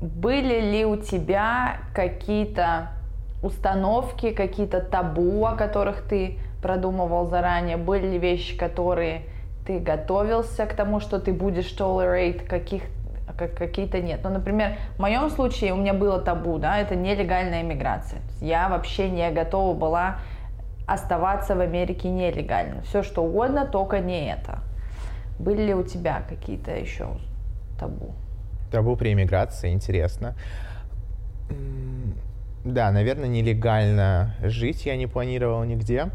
были 0.00 0.60
ли 0.60 0.84
у 0.84 0.96
тебя 0.96 1.82
какие-то 1.94 2.90
установки, 3.42 4.32
какие-то 4.32 4.80
табу, 4.80 5.44
о 5.44 5.54
которых 5.54 6.02
ты 6.02 6.38
продумывал 6.62 7.26
заранее? 7.26 7.76
Были 7.76 8.12
ли 8.12 8.18
вещи, 8.18 8.56
которые 8.56 9.24
ты 9.70 9.78
готовился 9.78 10.66
к 10.66 10.74
тому, 10.74 10.98
что 10.98 11.20
ты 11.20 11.32
будешь 11.32 11.72
tolerate, 11.78 12.44
каких 12.44 12.82
как, 13.38 13.54
какие-то 13.54 14.00
нет. 14.00 14.20
Но, 14.24 14.30
например, 14.30 14.78
в 14.96 14.98
моем 14.98 15.30
случае 15.30 15.72
у 15.72 15.76
меня 15.76 15.94
было 15.94 16.20
табу, 16.20 16.58
да, 16.58 16.78
это 16.78 16.96
нелегальная 16.96 17.62
иммиграция. 17.62 18.20
Я 18.40 18.68
вообще 18.68 19.08
не 19.08 19.30
готова 19.30 19.78
была 19.78 20.16
оставаться 20.88 21.54
в 21.54 21.60
Америке 21.60 22.08
нелегально. 22.08 22.82
Все 22.82 23.04
что 23.04 23.22
угодно, 23.22 23.64
только 23.64 24.00
не 24.00 24.32
это. 24.32 24.58
Были 25.38 25.62
ли 25.62 25.74
у 25.74 25.84
тебя 25.84 26.22
какие-то 26.28 26.72
еще 26.72 27.06
табу? 27.78 28.10
Табу 28.72 28.96
при 28.96 29.12
иммиграции, 29.12 29.72
интересно. 29.72 30.34
Да, 32.64 32.90
наверное, 32.90 33.28
нелегально 33.28 34.34
жить 34.42 34.84
я 34.84 34.96
не 34.96 35.06
планировал 35.06 35.62
нигде. 35.62 36.08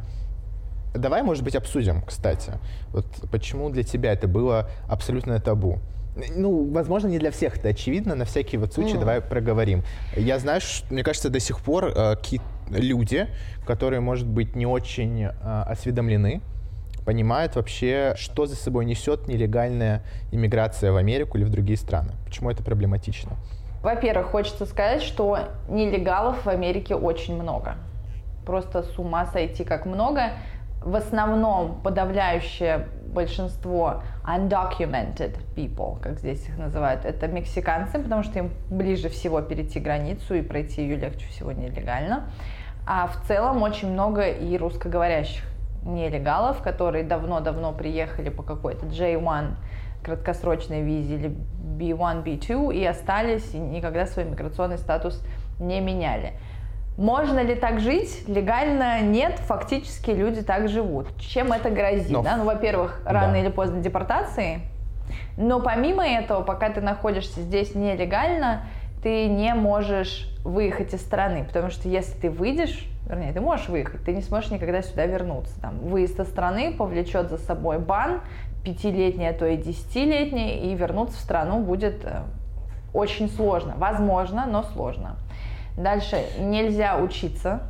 Давай, 0.95 1.23
может 1.23 1.43
быть, 1.43 1.55
обсудим, 1.55 2.01
кстати. 2.01 2.53
Вот 2.91 3.05
почему 3.31 3.69
для 3.69 3.83
тебя 3.83 4.13
это 4.13 4.27
было 4.27 4.69
абсолютно 4.87 5.39
табу? 5.39 5.79
Ну, 6.35 6.71
возможно, 6.71 7.07
не 7.07 7.19
для 7.19 7.31
всех 7.31 7.57
это 7.57 7.69
очевидно, 7.69 8.15
на 8.15 8.23
всякий 8.23 8.57
вот 8.57 8.73
случай 8.73 8.95
mm. 8.95 8.99
давай 8.99 9.21
проговорим. 9.21 9.83
Я 10.15 10.39
знаю, 10.39 10.61
что, 10.61 10.93
мне 10.93 11.03
кажется, 11.03 11.29
до 11.29 11.41
сих 11.41 11.59
пор 11.59 11.91
э, 11.93 12.15
люди, 12.69 13.27
которые, 13.65 13.99
может 13.99 14.25
быть, 14.25 14.55
не 14.55 14.65
очень 14.65 15.23
э, 15.23 15.29
осведомлены, 15.67 16.41
понимают 17.05 17.55
вообще, 17.55 18.13
что 18.17 18.45
за 18.45 18.55
собой 18.55 18.85
несет 18.85 19.27
нелегальная 19.27 20.03
иммиграция 20.31 20.91
в 20.91 20.95
Америку 20.95 21.37
или 21.37 21.43
в 21.43 21.49
другие 21.49 21.77
страны. 21.77 22.13
Почему 22.25 22.49
это 22.49 22.63
проблематично? 22.63 23.33
Во-первых, 23.83 24.27
хочется 24.27 24.65
сказать, 24.65 25.03
что 25.03 25.39
нелегалов 25.69 26.45
в 26.45 26.49
Америке 26.49 26.95
очень 26.95 27.39
много. 27.39 27.75
Просто 28.45 28.83
с 28.83 28.97
ума 28.97 29.27
сойти 29.27 29.63
как 29.63 29.85
много. 29.85 30.31
В 30.85 30.95
основном 30.95 31.81
подавляющее 31.81 32.87
большинство 33.07 34.03
undocumented 34.23 35.35
people, 35.55 35.99
как 35.99 36.19
здесь 36.19 36.47
их 36.47 36.59
называют, 36.59 37.05
это 37.05 37.27
мексиканцы, 37.27 37.97
потому 37.97 38.21
что 38.21 38.37
им 38.37 38.51
ближе 38.69 39.09
всего 39.09 39.41
перейти 39.41 39.79
границу 39.79 40.35
и 40.35 40.43
пройти 40.43 40.83
ее 40.83 40.97
легче 40.97 41.25
всего 41.29 41.51
нелегально. 41.51 42.29
А 42.85 43.07
в 43.07 43.27
целом 43.27 43.63
очень 43.63 43.91
много 43.91 44.27
и 44.29 44.55
русскоговорящих 44.59 45.43
нелегалов, 45.85 46.61
которые 46.61 47.03
давно-давно 47.03 47.73
приехали 47.73 48.29
по 48.29 48.43
какой-то 48.43 48.85
J1 48.85 49.55
краткосрочной 50.03 50.83
визе 50.83 51.15
или 51.15 51.35
B1, 51.79 52.23
B2 52.23 52.75
и 52.75 52.85
остались 52.85 53.55
и 53.55 53.57
никогда 53.57 54.05
свой 54.05 54.25
миграционный 54.25 54.77
статус 54.77 55.19
не 55.59 55.81
меняли. 55.81 56.33
Можно 56.97 57.41
ли 57.41 57.55
так 57.55 57.81
жить? 57.81 58.23
Легально 58.27 59.01
нет, 59.01 59.39
фактически 59.39 60.11
люди 60.11 60.41
так 60.41 60.69
живут. 60.69 61.07
Чем 61.19 61.51
это 61.51 61.69
грозит? 61.69 62.11
Но... 62.11 62.23
Да? 62.23 62.37
Ну, 62.37 62.45
во-первых, 62.45 63.01
рано 63.05 63.33
да. 63.33 63.39
или 63.39 63.49
поздно 63.49 63.81
депортации. 63.81 64.61
Но 65.37 65.59
помимо 65.59 66.05
этого, 66.05 66.41
пока 66.41 66.69
ты 66.69 66.81
находишься 66.81 67.41
здесь 67.41 67.75
нелегально, 67.75 68.63
ты 69.03 69.27
не 69.27 69.53
можешь 69.53 70.29
выехать 70.43 70.93
из 70.93 71.01
страны, 71.01 71.43
потому 71.43 71.69
что 71.69 71.89
если 71.89 72.13
ты 72.13 72.29
выйдешь, 72.29 72.87
вернее, 73.07 73.33
ты 73.33 73.41
можешь 73.41 73.67
выехать, 73.67 74.03
ты 74.03 74.13
не 74.13 74.21
сможешь 74.21 74.51
никогда 74.51 74.81
сюда 74.81 75.05
вернуться. 75.05 75.59
Там, 75.61 75.77
выезд 75.79 76.19
из 76.19 76.27
страны 76.27 76.73
повлечет 76.73 77.29
за 77.29 77.37
собой 77.37 77.77
бан, 77.77 78.21
пятилетний, 78.63 79.29
а 79.29 79.33
то 79.33 79.45
и 79.45 79.57
десятилетний, 79.57 80.71
и 80.71 80.75
вернуться 80.75 81.17
в 81.17 81.19
страну 81.19 81.59
будет 81.59 82.03
э, 82.03 82.21
очень 82.93 83.29
сложно. 83.29 83.75
Возможно, 83.77 84.45
но 84.47 84.63
сложно. 84.63 85.17
Дальше 85.77 86.25
нельзя 86.39 86.97
учиться, 86.97 87.63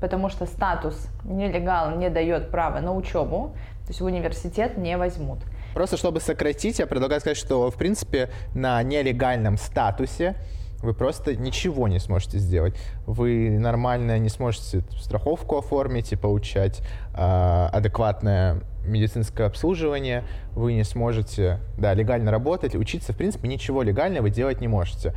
потому 0.00 0.28
что 0.28 0.46
статус 0.46 1.08
нелегал 1.24 1.96
не 1.96 2.10
дает 2.10 2.50
права 2.50 2.80
на 2.80 2.94
учебу, 2.94 3.54
то 3.82 3.88
есть 3.88 4.00
в 4.00 4.04
университет 4.04 4.76
не 4.76 4.96
возьмут. 4.96 5.38
Просто 5.74 5.96
чтобы 5.96 6.20
сократить, 6.20 6.78
я 6.78 6.86
предлагаю 6.86 7.20
сказать, 7.20 7.38
что 7.38 7.70
в 7.70 7.76
принципе 7.76 8.30
на 8.54 8.82
нелегальном 8.82 9.56
статусе 9.56 10.36
вы 10.82 10.94
просто 10.94 11.34
ничего 11.34 11.88
не 11.88 11.98
сможете 11.98 12.38
сделать. 12.38 12.74
Вы 13.06 13.58
нормально 13.58 14.18
не 14.18 14.28
сможете 14.28 14.82
страховку 14.98 15.58
оформить 15.58 16.12
и 16.12 16.16
получать 16.16 16.82
э, 17.14 17.68
адекватное 17.72 18.60
медицинское 18.84 19.44
обслуживание, 19.44 20.24
вы 20.52 20.74
не 20.74 20.84
сможете, 20.84 21.60
да, 21.76 21.94
легально 21.94 22.30
работать, 22.30 22.74
учиться, 22.74 23.12
в 23.12 23.16
принципе, 23.16 23.48
ничего 23.48 23.82
легального 23.82 24.30
делать 24.30 24.60
не 24.60 24.68
можете 24.68 25.14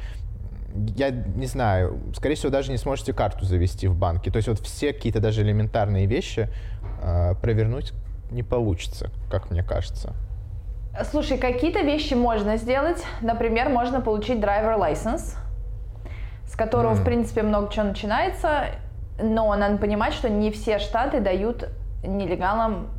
я 0.96 1.12
не 1.12 1.46
знаю, 1.46 2.00
скорее 2.16 2.36
всего, 2.36 2.52
даже 2.52 2.72
не 2.72 2.78
сможете 2.78 3.14
карту 3.14 3.46
завести 3.46 3.88
в 3.88 3.96
банке. 3.96 4.32
То 4.32 4.38
есть 4.38 4.48
вот 4.48 4.60
все 4.60 4.94
какие-то 4.94 5.20
даже 5.20 5.42
элементарные 5.42 6.06
вещи 6.06 6.50
э, 7.02 7.36
провернуть 7.42 7.94
не 8.32 8.44
получится, 8.44 9.12
как 9.30 9.52
мне 9.52 9.64
кажется. 9.64 10.14
Слушай, 11.10 11.38
какие-то 11.38 11.82
вещи 11.82 12.14
можно 12.14 12.58
сделать. 12.58 13.04
Например, 13.22 13.70
можно 13.70 14.02
получить 14.02 14.40
driver 14.40 14.78
license, 14.78 15.38
с 16.46 16.56
которого, 16.56 16.94
mm. 16.94 16.96
в 16.96 17.04
принципе, 17.04 17.44
много 17.44 17.72
чего 17.72 17.86
начинается, 17.86 18.66
но 19.22 19.56
надо 19.56 19.78
понимать, 19.78 20.14
что 20.14 20.30
не 20.30 20.52
все 20.52 20.80
штаты 20.80 21.22
дают 21.22 21.70
нелегалам 22.04 22.90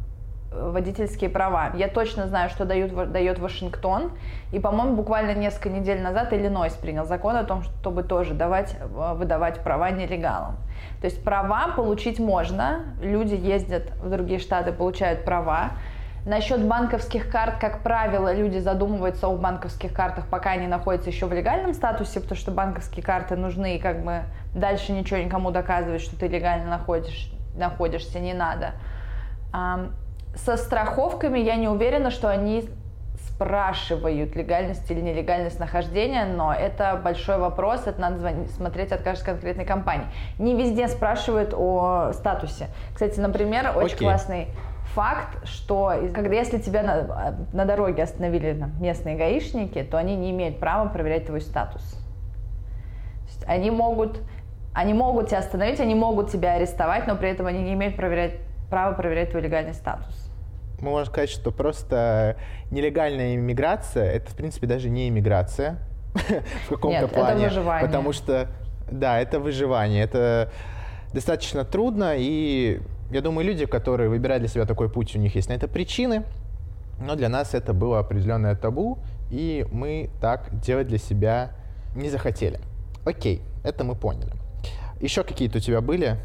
водительские 0.55 1.31
права. 1.31 1.73
Я 1.75 1.89
точно 1.89 2.27
знаю, 2.27 2.51
что 2.51 2.65
дают, 2.65 3.13
дает 3.13 3.39
Вашингтон. 3.39 4.13
И, 4.53 4.61
по-моему, 4.61 4.95
буквально 4.97 5.35
несколько 5.35 5.69
недель 5.69 6.01
назад 6.01 6.33
Иллинойс 6.33 6.75
принял 6.75 7.05
закон 7.05 7.37
о 7.37 7.45
том, 7.45 7.63
чтобы 7.63 8.03
тоже 8.03 8.35
давать, 8.35 8.77
э, 8.81 9.15
выдавать 9.15 9.61
права 9.61 9.91
нелегалам. 9.91 10.57
То 11.01 11.07
есть 11.07 11.23
права 11.25 11.69
получить 11.75 12.19
можно. 12.19 12.97
Люди 13.01 13.35
ездят 13.35 13.93
в 14.03 14.11
другие 14.11 14.39
штаты, 14.39 14.73
получают 14.73 15.25
права. 15.25 15.71
Насчет 16.25 16.65
банковских 16.65 17.29
карт, 17.31 17.55
как 17.61 17.83
правило, 17.83 18.33
люди 18.33 18.59
задумываются 18.59 19.27
о 19.27 19.37
банковских 19.37 19.93
картах, 19.93 20.29
пока 20.29 20.53
они 20.53 20.69
находятся 20.69 21.11
еще 21.11 21.27
в 21.27 21.33
легальном 21.33 21.75
статусе, 21.75 22.21
потому 22.21 22.39
что 22.39 22.53
банковские 22.53 23.05
карты 23.05 23.35
нужны, 23.35 23.77
и 23.77 23.81
как 23.81 24.05
бы 24.05 24.23
дальше 24.55 24.93
ничего 24.93 25.19
никому 25.19 25.51
доказывать, 25.51 26.01
что 26.01 26.17
ты 26.17 26.29
легально 26.29 26.71
находишь, 26.71 27.33
находишься, 27.57 28.21
не 28.21 28.35
надо. 28.35 28.75
Со 30.35 30.57
страховками 30.57 31.39
я 31.39 31.57
не 31.57 31.69
уверена, 31.69 32.11
что 32.11 32.29
они 32.29 32.69
спрашивают 33.43 34.37
легальность 34.37 34.91
или 34.91 35.01
нелегальность 35.01 35.59
нахождения, 35.59 36.25
но 36.25 36.55
это 36.55 37.01
большой 37.03 37.39
вопрос, 37.39 37.87
это 37.87 38.01
надо 38.01 38.19
звонить, 38.19 38.51
смотреть 38.53 38.93
от 38.93 39.03
каждой 39.03 39.25
конкретной 39.27 39.65
компании. 39.65 40.07
Не 40.39 40.55
везде 40.55 40.89
спрашивают 40.89 41.53
о 41.53 42.13
статусе. 42.13 42.69
Кстати, 42.95 43.19
например, 43.21 43.73
очень 43.77 43.97
Окей. 43.97 44.09
классный 44.09 44.49
факт, 44.95 45.47
что 45.47 45.95
когда 46.15 46.37
если 46.37 46.59
тебя 46.59 46.83
на, 46.83 47.37
на 47.53 47.65
дороге 47.65 48.03
остановили 48.03 48.55
там, 48.55 48.73
местные 48.81 49.17
гаишники, 49.17 49.83
то 49.83 49.99
они 49.99 50.17
не 50.17 50.31
имеют 50.31 50.59
права 50.59 50.89
проверять 50.89 51.27
твой 51.27 51.41
статус. 51.41 51.99
Они 53.47 53.71
могут, 53.71 54.21
они 54.73 54.95
могут 54.95 55.29
тебя 55.29 55.39
остановить, 55.39 55.81
они 55.81 55.95
могут 55.95 56.31
тебя 56.31 56.55
арестовать, 56.55 57.07
но 57.07 57.17
при 57.17 57.31
этом 57.31 57.47
они 57.47 57.63
не 57.63 57.73
имеют 57.73 57.97
проверять, 57.97 58.35
права 58.73 58.95
проверять 58.95 59.29
твой 59.29 59.43
легальный 59.43 59.75
статус. 59.75 60.33
Мы 60.81 60.89
можем 60.89 61.13
сказать, 61.13 61.29
что 61.29 61.51
просто 61.51 62.37
нелегальная 62.71 63.35
иммиграция 63.35 64.11
это, 64.11 64.31
в 64.31 64.35
принципе, 64.35 64.67
даже 64.67 64.89
не 64.89 65.11
иммиграция 65.11 65.77
в 66.15 66.69
каком-то 66.71 67.03
Нет, 67.03 67.05
это 67.05 67.15
плане. 67.15 67.45
выживание. 67.49 67.87
Потому 67.87 68.13
что, 68.15 68.49
да, 68.91 69.21
это 69.21 69.41
выживание. 69.41 70.03
Это 70.03 70.51
достаточно 71.13 71.67
трудно, 71.67 72.15
и 72.17 72.81
я 73.11 73.21
думаю, 73.21 73.47
люди, 73.47 73.67
которые 73.67 74.09
выбирают 74.09 74.43
для 74.43 74.49
себя 74.49 74.65
такой 74.65 74.89
путь, 74.89 75.15
у 75.17 75.19
них 75.19 75.35
есть 75.35 75.51
на 75.51 75.53
это 75.53 75.69
причины, 75.69 76.25
но 76.99 77.15
для 77.15 77.29
нас 77.29 77.53
это 77.53 77.75
было 77.75 77.99
определенное 77.99 78.57
табу, 78.57 79.01
и 79.31 79.67
мы 79.71 80.09
так 80.23 80.49
делать 80.61 80.89
для 80.89 80.99
себя 80.99 81.51
не 81.95 82.09
захотели. 82.09 82.59
Окей, 83.05 83.43
это 83.65 83.85
мы 83.85 83.97
поняли. 83.97 84.33
Еще 84.99 85.25
какие-то 85.25 85.59
у 85.59 85.61
тебя 85.61 85.83
были 85.83 86.17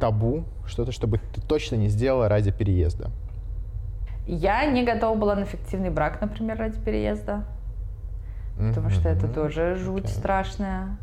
табу, 0.00 0.44
что-то, 0.66 0.92
чтобы 0.92 1.18
ты 1.18 1.40
точно 1.40 1.76
не 1.76 1.88
сделала 1.88 2.28
ради 2.28 2.50
переезда? 2.50 3.10
Я 4.26 4.64
не 4.66 4.84
готова 4.84 5.16
была 5.18 5.34
на 5.34 5.44
фиктивный 5.44 5.90
брак, 5.90 6.20
например, 6.20 6.58
ради 6.58 6.78
переезда, 6.80 7.44
потому 8.56 8.90
что 8.90 9.08
это 9.08 9.28
тоже 9.28 9.76
жуть 9.76 10.04
Окей. 10.04 10.14
страшная. 10.16 10.98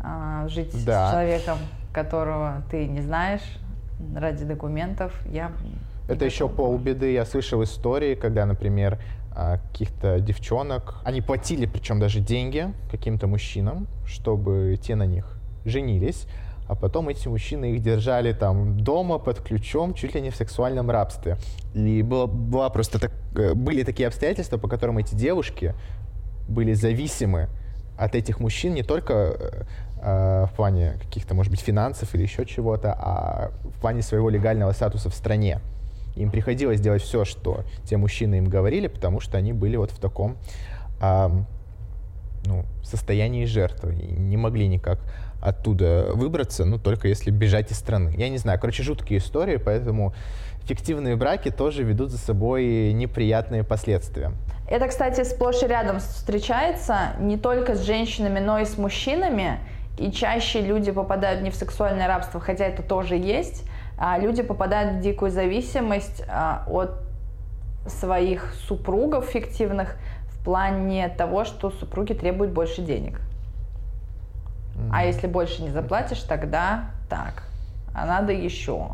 А, 0.00 0.46
Жить 0.48 0.84
Да. 0.84 1.08
с 1.08 1.10
человеком, 1.10 1.58
которого 1.92 2.62
ты 2.70 2.86
не 2.86 3.00
знаешь, 3.00 3.42
ради 4.14 4.44
документов, 4.44 5.18
я 5.26 5.50
Это 6.08 6.24
еще 6.24 6.46
готова 6.48 6.68
полбеды. 6.68 7.12
Я 7.12 7.24
слышал 7.24 7.62
истории, 7.64 8.14
когда, 8.14 8.46
например, 8.46 9.00
а, 9.34 9.58
каких-то 9.58 10.20
девчонок, 10.20 11.00
они 11.04 11.20
платили, 11.22 11.66
причем 11.66 11.98
даже 11.98 12.20
деньги 12.20 12.72
каким-то 12.90 13.26
мужчинам, 13.26 13.86
чтобы 14.06 14.78
те 14.80 14.94
на 14.94 15.04
них 15.06 15.38
женились, 15.64 16.26
а 16.68 16.74
потом 16.74 17.08
эти 17.08 17.28
мужчины 17.28 17.72
их 17.72 17.82
держали 17.82 18.32
там 18.32 18.80
дома 18.80 19.18
под 19.18 19.40
ключом, 19.40 19.94
чуть 19.94 20.14
ли 20.14 20.20
не 20.20 20.30
в 20.30 20.36
сексуальном 20.36 20.90
рабстве. 20.90 21.36
И 21.74 22.02
было, 22.02 22.26
была 22.26 22.70
просто 22.70 22.98
так, 22.98 23.12
э, 23.36 23.54
были 23.54 23.82
такие 23.82 24.08
обстоятельства, 24.08 24.58
по 24.58 24.68
которым 24.68 24.98
эти 24.98 25.14
девушки 25.14 25.74
были 26.48 26.72
зависимы 26.74 27.48
от 27.96 28.14
этих 28.14 28.40
мужчин 28.40 28.74
не 28.74 28.82
только 28.82 29.12
э, 29.14 29.64
э, 30.02 30.46
в 30.46 30.56
плане 30.56 30.94
каких-то, 31.02 31.34
может 31.34 31.50
быть, 31.50 31.60
финансов 31.60 32.14
или 32.14 32.22
еще 32.22 32.44
чего-то, 32.44 32.92
а 32.98 33.50
в 33.62 33.80
плане 33.80 34.02
своего 34.02 34.28
легального 34.28 34.72
статуса 34.72 35.08
в 35.08 35.14
стране. 35.14 35.60
Им 36.16 36.30
приходилось 36.30 36.80
делать 36.80 37.02
все, 37.02 37.24
что 37.24 37.64
те 37.84 37.96
мужчины 37.96 38.36
им 38.36 38.46
говорили, 38.46 38.88
потому 38.88 39.20
что 39.20 39.38
они 39.38 39.52
были 39.52 39.76
вот 39.76 39.90
в 39.90 39.98
таком 39.98 40.36
ам, 41.00 41.46
ну, 42.46 42.64
состоянии 42.82 43.44
жертвы 43.44 43.94
и 43.94 44.12
не 44.12 44.36
могли 44.36 44.66
никак 44.66 44.98
оттуда 45.42 46.10
выбраться, 46.14 46.64
ну, 46.64 46.78
только 46.78 47.08
если 47.08 47.30
бежать 47.30 47.70
из 47.70 47.78
страны. 47.78 48.14
Я 48.16 48.28
не 48.28 48.38
знаю, 48.38 48.58
короче, 48.58 48.82
жуткие 48.82 49.18
истории, 49.18 49.56
поэтому 49.56 50.14
фиктивные 50.64 51.16
браки 51.16 51.50
тоже 51.50 51.82
ведут 51.84 52.10
за 52.10 52.18
собой 52.18 52.92
неприятные 52.92 53.62
последствия. 53.62 54.32
Это, 54.68 54.88
кстати, 54.88 55.22
сплошь 55.22 55.62
и 55.62 55.66
рядом 55.66 56.00
встречается 56.00 57.12
не 57.20 57.38
только 57.38 57.76
с 57.76 57.82
женщинами, 57.82 58.40
но 58.40 58.58
и 58.58 58.64
с 58.64 58.76
мужчинами. 58.76 59.60
И 59.98 60.10
чаще 60.10 60.60
люди 60.60 60.90
попадают 60.90 61.42
не 61.42 61.50
в 61.50 61.54
сексуальное 61.54 62.06
рабство, 62.06 62.40
хотя 62.40 62.66
это 62.66 62.82
тоже 62.82 63.16
есть, 63.16 63.64
а 63.96 64.18
люди 64.18 64.42
попадают 64.42 64.96
в 64.96 65.00
дикую 65.00 65.30
зависимость 65.30 66.22
а, 66.28 66.64
от 66.68 66.90
своих 67.86 68.52
супругов 68.66 69.26
фиктивных 69.26 69.96
в 70.28 70.44
плане 70.44 71.08
того, 71.08 71.44
что 71.44 71.70
супруги 71.70 72.12
требуют 72.12 72.52
больше 72.52 72.82
денег. 72.82 73.20
А 74.92 75.04
если 75.04 75.26
больше 75.26 75.62
не 75.62 75.70
заплатишь, 75.70 76.22
тогда 76.22 76.90
так. 77.08 77.44
А 77.94 78.06
надо 78.06 78.32
еще. 78.32 78.92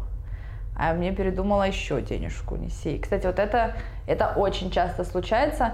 А 0.76 0.94
мне 0.94 1.12
передумала 1.12 1.64
еще 1.64 2.00
денежку 2.00 2.56
неси. 2.56 2.98
Кстати, 2.98 3.26
вот 3.26 3.38
это, 3.38 3.74
это 4.06 4.32
очень 4.36 4.70
часто 4.70 5.04
случается. 5.04 5.72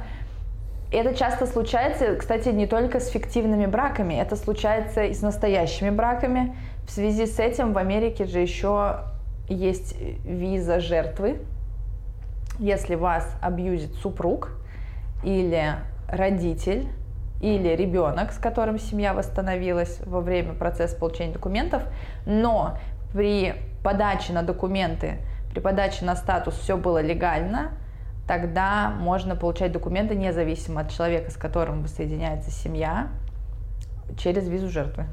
Это 0.90 1.14
часто 1.14 1.47
случается, 1.47 2.16
кстати, 2.16 2.49
не 2.49 2.66
только 2.66 2.99
с 2.99 3.09
фиктивными 3.09 3.66
браками, 3.66 4.14
это 4.14 4.37
случается 4.37 5.05
и 5.05 5.12
с 5.12 5.21
настоящими 5.21 5.90
браками. 5.90 6.57
В 6.87 6.90
связи 6.90 7.27
с 7.27 7.38
этим 7.38 7.75
в 7.75 7.79
Америке 7.79 8.25
же 8.25 8.38
еще 8.38 9.01
есть 9.49 9.94
виза 10.25 10.81
жертвы. 10.81 11.42
Если 12.59 12.94
вас 12.94 13.31
абьюзит 13.42 13.94
супруг 13.97 14.53
или 15.23 15.75
родитель, 16.09 16.88
или 17.40 17.68
ребенок, 17.68 18.33
с 18.33 18.38
которым 18.38 18.79
семья 18.79 19.14
восстановилась 19.14 20.01
во 20.05 20.20
время 20.20 20.55
процесса 20.55 20.96
получения 20.96 21.33
документов, 21.33 21.83
но 22.27 22.79
при 23.12 23.55
подаче 23.83 24.33
на 24.33 24.42
документы, 24.42 25.18
при 25.53 25.61
подаче 25.61 26.05
на 26.05 26.16
статус 26.16 26.55
все 26.55 26.77
было 26.77 27.01
легально, 27.01 27.72
тогда 28.27 28.90
можно 28.90 29.37
получать 29.37 29.72
документы 29.72 30.14
независимо 30.14 30.83
от 30.83 30.90
человека, 30.90 31.31
с 31.31 31.37
которым 31.37 31.83
воссоединяется 31.83 32.51
семья, 32.51 33.09
через 34.16 34.48
визу 34.48 34.68
жертвы. 34.68 35.07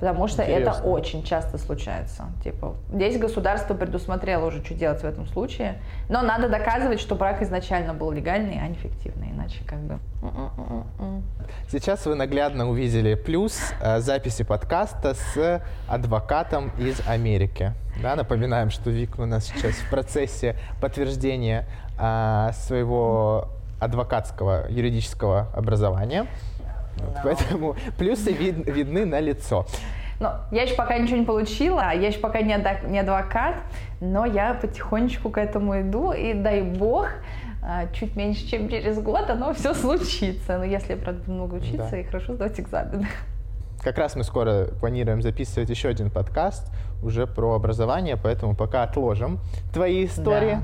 Потому 0.00 0.28
что 0.28 0.42
это 0.42 0.70
Интересно. 0.70 0.84
очень 0.84 1.22
часто 1.24 1.58
случается. 1.58 2.26
Типа, 2.42 2.74
здесь 2.92 3.18
государство 3.18 3.74
предусмотрело 3.74 4.46
уже, 4.46 4.64
что 4.64 4.74
делать 4.74 5.00
в 5.00 5.04
этом 5.04 5.26
случае. 5.26 5.80
Но 6.08 6.22
надо 6.22 6.48
доказывать, 6.48 7.00
что 7.00 7.16
брак 7.16 7.42
изначально 7.42 7.94
был 7.94 8.12
легальный, 8.12 8.60
а 8.62 8.68
не 8.68 8.74
фиктивный. 8.74 9.30
Иначе 9.30 9.60
как 9.66 9.80
бы... 9.80 9.98
Сейчас 11.68 12.06
вы 12.06 12.14
наглядно 12.14 12.68
увидели 12.68 13.14
плюс 13.14 13.58
э, 13.80 14.00
записи 14.00 14.44
подкаста 14.44 15.14
с 15.14 15.62
адвокатом 15.88 16.70
из 16.78 17.00
Америки. 17.06 17.72
Да, 18.02 18.14
напоминаем, 18.14 18.70
что 18.70 18.90
Вика 18.90 19.20
у 19.20 19.26
нас 19.26 19.46
сейчас 19.46 19.72
в 19.72 19.90
процессе 19.90 20.56
подтверждения 20.80 21.66
а, 21.98 22.52
своего 22.52 23.48
адвокатского 23.80 24.66
юридического 24.68 25.48
образования. 25.54 26.26
Вот, 27.00 27.14
Да. 27.14 27.20
Поэтому 27.24 27.76
плюсы 27.98 28.32
вид- 28.32 28.66
видны 28.66 29.04
на 29.04 29.20
лицо. 29.20 29.66
Но 30.20 30.32
я 30.50 30.62
еще 30.62 30.74
пока 30.74 30.98
ничего 30.98 31.18
не 31.18 31.24
получила, 31.24 31.80
я 31.94 32.08
еще 32.08 32.18
пока 32.18 32.40
не, 32.40 32.52
адвокат, 32.54 33.54
но 34.00 34.26
я 34.26 34.54
потихонечку 34.54 35.30
к 35.30 35.38
этому 35.38 35.80
иду, 35.80 36.10
и 36.12 36.34
дай 36.34 36.62
бог, 36.62 37.08
а, 37.62 37.86
чуть 37.92 38.16
меньше, 38.16 38.46
чем 38.48 38.68
через 38.68 39.00
год, 39.00 39.30
оно 39.30 39.54
все 39.54 39.74
случится. 39.74 40.58
Но 40.58 40.64
если, 40.64 40.96
правда, 40.96 41.30
много 41.30 41.54
учиться 41.56 41.90
Да. 41.92 41.98
и 41.98 42.02
хорошо 42.04 42.34
сдать 42.34 42.58
экзамены. 42.58 43.06
Как 43.80 43.96
раз 43.96 44.16
мы 44.16 44.24
скоро 44.24 44.64
планируем 44.80 45.22
записывать 45.22 45.70
еще 45.70 45.88
один 45.88 46.10
подкаст 46.10 46.68
уже 47.00 47.28
про 47.28 47.54
образование, 47.54 48.16
поэтому 48.16 48.56
пока 48.56 48.82
отложим 48.82 49.38
твои 49.72 50.04
истории. 50.06 50.58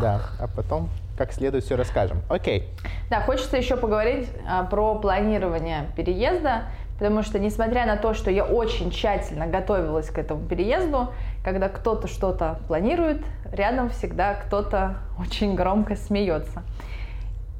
Да, 0.00 0.22
а 0.40 0.46
потом 0.48 0.88
как 1.22 1.32
следует 1.32 1.62
все 1.62 1.76
расскажем. 1.76 2.22
Окей. 2.28 2.68
Да, 3.08 3.20
хочется 3.20 3.56
еще 3.56 3.76
поговорить 3.76 4.28
а, 4.44 4.64
про 4.64 4.96
планирование 4.96 5.86
переезда, 5.94 6.64
потому 6.98 7.22
что, 7.22 7.38
несмотря 7.38 7.86
на 7.86 7.96
то, 7.96 8.12
что 8.12 8.28
я 8.28 8.44
очень 8.44 8.90
тщательно 8.90 9.46
готовилась 9.46 10.10
к 10.10 10.18
этому 10.18 10.44
переезду, 10.48 11.12
когда 11.44 11.68
кто-то 11.68 12.08
что-то 12.08 12.58
планирует, 12.66 13.22
рядом 13.52 13.90
всегда 13.90 14.34
кто-то 14.34 14.96
очень 15.16 15.54
громко 15.54 15.94
смеется. 15.94 16.64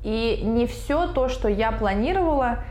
И 0.03 0.40
не 0.42 0.66
все 0.66 1.07
то, 1.07 1.29
что 1.29 1.46
я 1.46 1.70
планировала, 1.70 2.64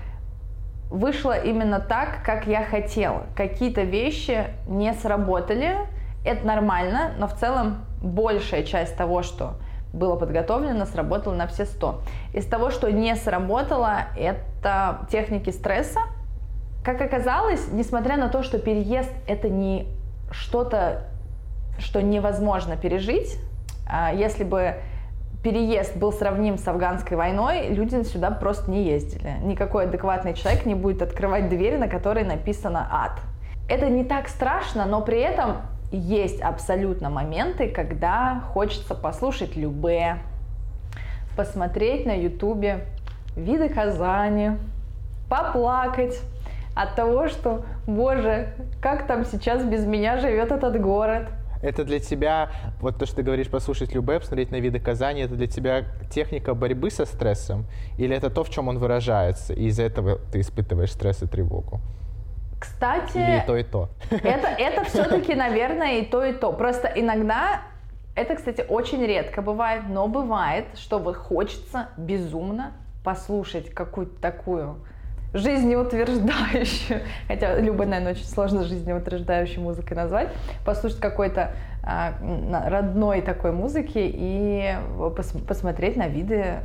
вышло 0.89 1.39
именно 1.39 1.79
так, 1.79 2.21
как 2.25 2.47
я 2.47 2.65
хотела. 2.65 3.27
Какие-то 3.37 3.83
вещи 3.83 4.47
не 4.67 4.93
сработали, 4.93 5.77
это 6.25 6.45
нормально, 6.45 7.11
но 7.17 7.29
в 7.29 7.33
целом 7.37 7.85
большая 8.01 8.63
часть 8.63 8.97
того, 8.97 9.23
что 9.23 9.55
было 9.93 10.15
подготовлено, 10.15 10.85
сработало 10.85 11.33
на 11.33 11.47
все 11.47 11.65
100. 11.65 12.01
Из 12.33 12.45
того, 12.45 12.69
что 12.69 12.91
не 12.91 13.15
сработало, 13.15 14.05
это 14.17 15.07
техники 15.11 15.49
стресса. 15.49 15.99
Как 16.83 17.01
оказалось, 17.01 17.67
несмотря 17.71 18.17
на 18.17 18.29
то, 18.29 18.43
что 18.43 18.57
переезд 18.57 19.11
это 19.27 19.49
не 19.49 19.87
что-то, 20.31 21.03
что 21.77 22.01
невозможно 22.01 22.77
пережить, 22.77 23.37
а 23.87 24.13
если 24.13 24.43
бы 24.43 24.75
переезд 25.43 25.97
был 25.97 26.13
сравним 26.13 26.57
с 26.57 26.67
афганской 26.67 27.17
войной, 27.17 27.67
люди 27.69 28.01
сюда 28.03 28.31
просто 28.31 28.69
не 28.69 28.83
ездили. 28.83 29.37
Никакой 29.41 29.85
адекватный 29.85 30.33
человек 30.33 30.65
не 30.65 30.75
будет 30.75 31.01
открывать 31.01 31.49
двери, 31.49 31.77
на 31.77 31.87
которой 31.87 32.23
написано 32.23 32.87
«ад». 32.91 33.19
Это 33.67 33.89
не 33.89 34.03
так 34.03 34.27
страшно, 34.27 34.85
но 34.85 35.01
при 35.01 35.19
этом 35.19 35.57
есть 35.91 36.41
абсолютно 36.41 37.09
моменты, 37.09 37.67
когда 37.67 38.43
хочется 38.53 38.95
послушать 38.95 39.55
любе, 39.55 40.17
посмотреть 41.35 42.05
на 42.05 42.13
ютубе 42.13 42.85
виды 43.35 43.69
Казани, 43.69 44.51
поплакать 45.29 46.19
от 46.75 46.95
того, 46.95 47.27
что, 47.27 47.65
боже, 47.87 48.53
как 48.81 49.07
там 49.07 49.25
сейчас 49.25 49.63
без 49.63 49.85
меня 49.85 50.17
живет 50.17 50.51
этот 50.51 50.79
город. 50.81 51.27
Это 51.61 51.83
для 51.83 51.99
тебя, 51.99 52.49
вот 52.79 52.97
то, 52.97 53.05
что 53.05 53.17
ты 53.17 53.23
говоришь, 53.23 53.47
послушать 53.47 53.93
Любе, 53.93 54.19
посмотреть 54.19 54.49
на 54.49 54.59
виды 54.59 54.79
Казани, 54.79 55.21
это 55.21 55.35
для 55.35 55.45
тебя 55.45 55.85
техника 56.09 56.55
борьбы 56.55 56.89
со 56.89 57.05
стрессом? 57.05 57.65
Или 57.99 58.15
это 58.15 58.31
то, 58.31 58.43
в 58.43 58.49
чем 58.49 58.67
он 58.67 58.79
выражается, 58.79 59.53
и 59.53 59.65
из-за 59.65 59.83
этого 59.83 60.17
ты 60.31 60.39
испытываешь 60.39 60.91
стресс 60.91 61.21
и 61.21 61.27
тревогу? 61.27 61.79
Кстати, 62.61 63.17
Или 63.17 63.41
и 63.41 63.45
то, 63.47 63.57
и 63.57 63.63
то. 63.63 63.89
Это, 64.11 64.47
это 64.47 64.83
все-таки, 64.83 65.33
наверное, 65.33 65.99
и 65.99 66.05
то, 66.05 66.23
и 66.23 66.31
то. 66.31 66.53
Просто 66.53 66.87
иногда, 66.93 67.61
это, 68.15 68.35
кстати, 68.35 68.63
очень 68.69 69.03
редко 69.03 69.41
бывает, 69.41 69.85
но 69.89 70.07
бывает, 70.07 70.65
что 70.75 70.99
вот 70.99 71.15
хочется 71.15 71.87
безумно 71.97 72.73
послушать 73.03 73.71
какую-то 73.71 74.21
такую 74.21 74.77
жизнеутверждающую, 75.33 77.01
хотя 77.27 77.59
любой, 77.59 77.87
наверное, 77.87 78.13
очень 78.13 78.25
сложно 78.25 78.63
жизнеутверждающей 78.63 79.59
музыкой 79.59 79.97
назвать, 79.97 80.29
послушать 80.63 80.99
какой-то 80.99 81.53
а, 81.83 82.13
родной 82.69 83.23
такой 83.23 83.53
музыки 83.53 83.97
и 83.97 84.75
пос 85.15 85.31
посмотреть 85.47 85.95
на 85.95 86.07
виды 86.07 86.57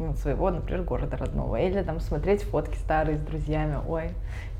ну, 0.00 0.14
своего, 0.14 0.50
например, 0.50 0.82
города 0.82 1.16
родного, 1.16 1.56
или 1.56 1.82
там 1.82 2.00
смотреть 2.00 2.42
фотки 2.42 2.76
старые 2.76 3.18
с 3.18 3.20
друзьями, 3.20 3.78
ой, 3.86 4.10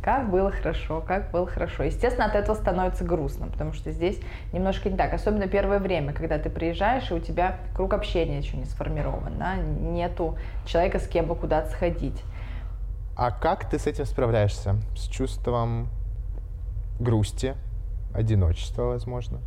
как 0.03 0.31
было 0.31 0.51
хорошо, 0.51 1.01
как 1.01 1.31
было 1.31 1.47
хорошо. 1.47 1.83
Естественно, 1.83 2.27
от 2.27 2.35
этого 2.35 2.55
становится 2.55 3.05
грустно, 3.05 3.47
потому 3.47 3.73
что 3.73 3.91
здесь 3.91 4.21
немножко 4.53 4.91
не 4.91 4.99
так. 4.99 5.15
Особенно 5.15 5.49
первое 5.49 5.79
время, 5.79 6.13
когда 6.13 6.39
ты 6.39 6.51
приезжаешь, 6.51 7.11
и 7.11 7.15
у 7.15 7.21
тебя 7.21 7.57
круг 7.75 7.95
общения 7.95 8.39
еще 8.39 8.59
не 8.59 8.67
сформирован, 8.67 9.39
да? 9.39 9.57
нету 9.57 10.37
человека, 10.67 10.99
с 10.99 11.09
кем 11.09 11.27
бы 11.27 11.35
куда-то 11.35 11.71
сходить. 11.71 12.23
А 13.17 13.31
как 13.31 13.69
ты 13.69 13.79
с 13.79 13.87
этим 13.87 14.05
справляешься? 14.05 14.77
С 14.95 15.09
чувством 15.09 15.89
грусти, 16.99 17.55
одиночества, 18.15 18.85
возможно? 18.85 19.41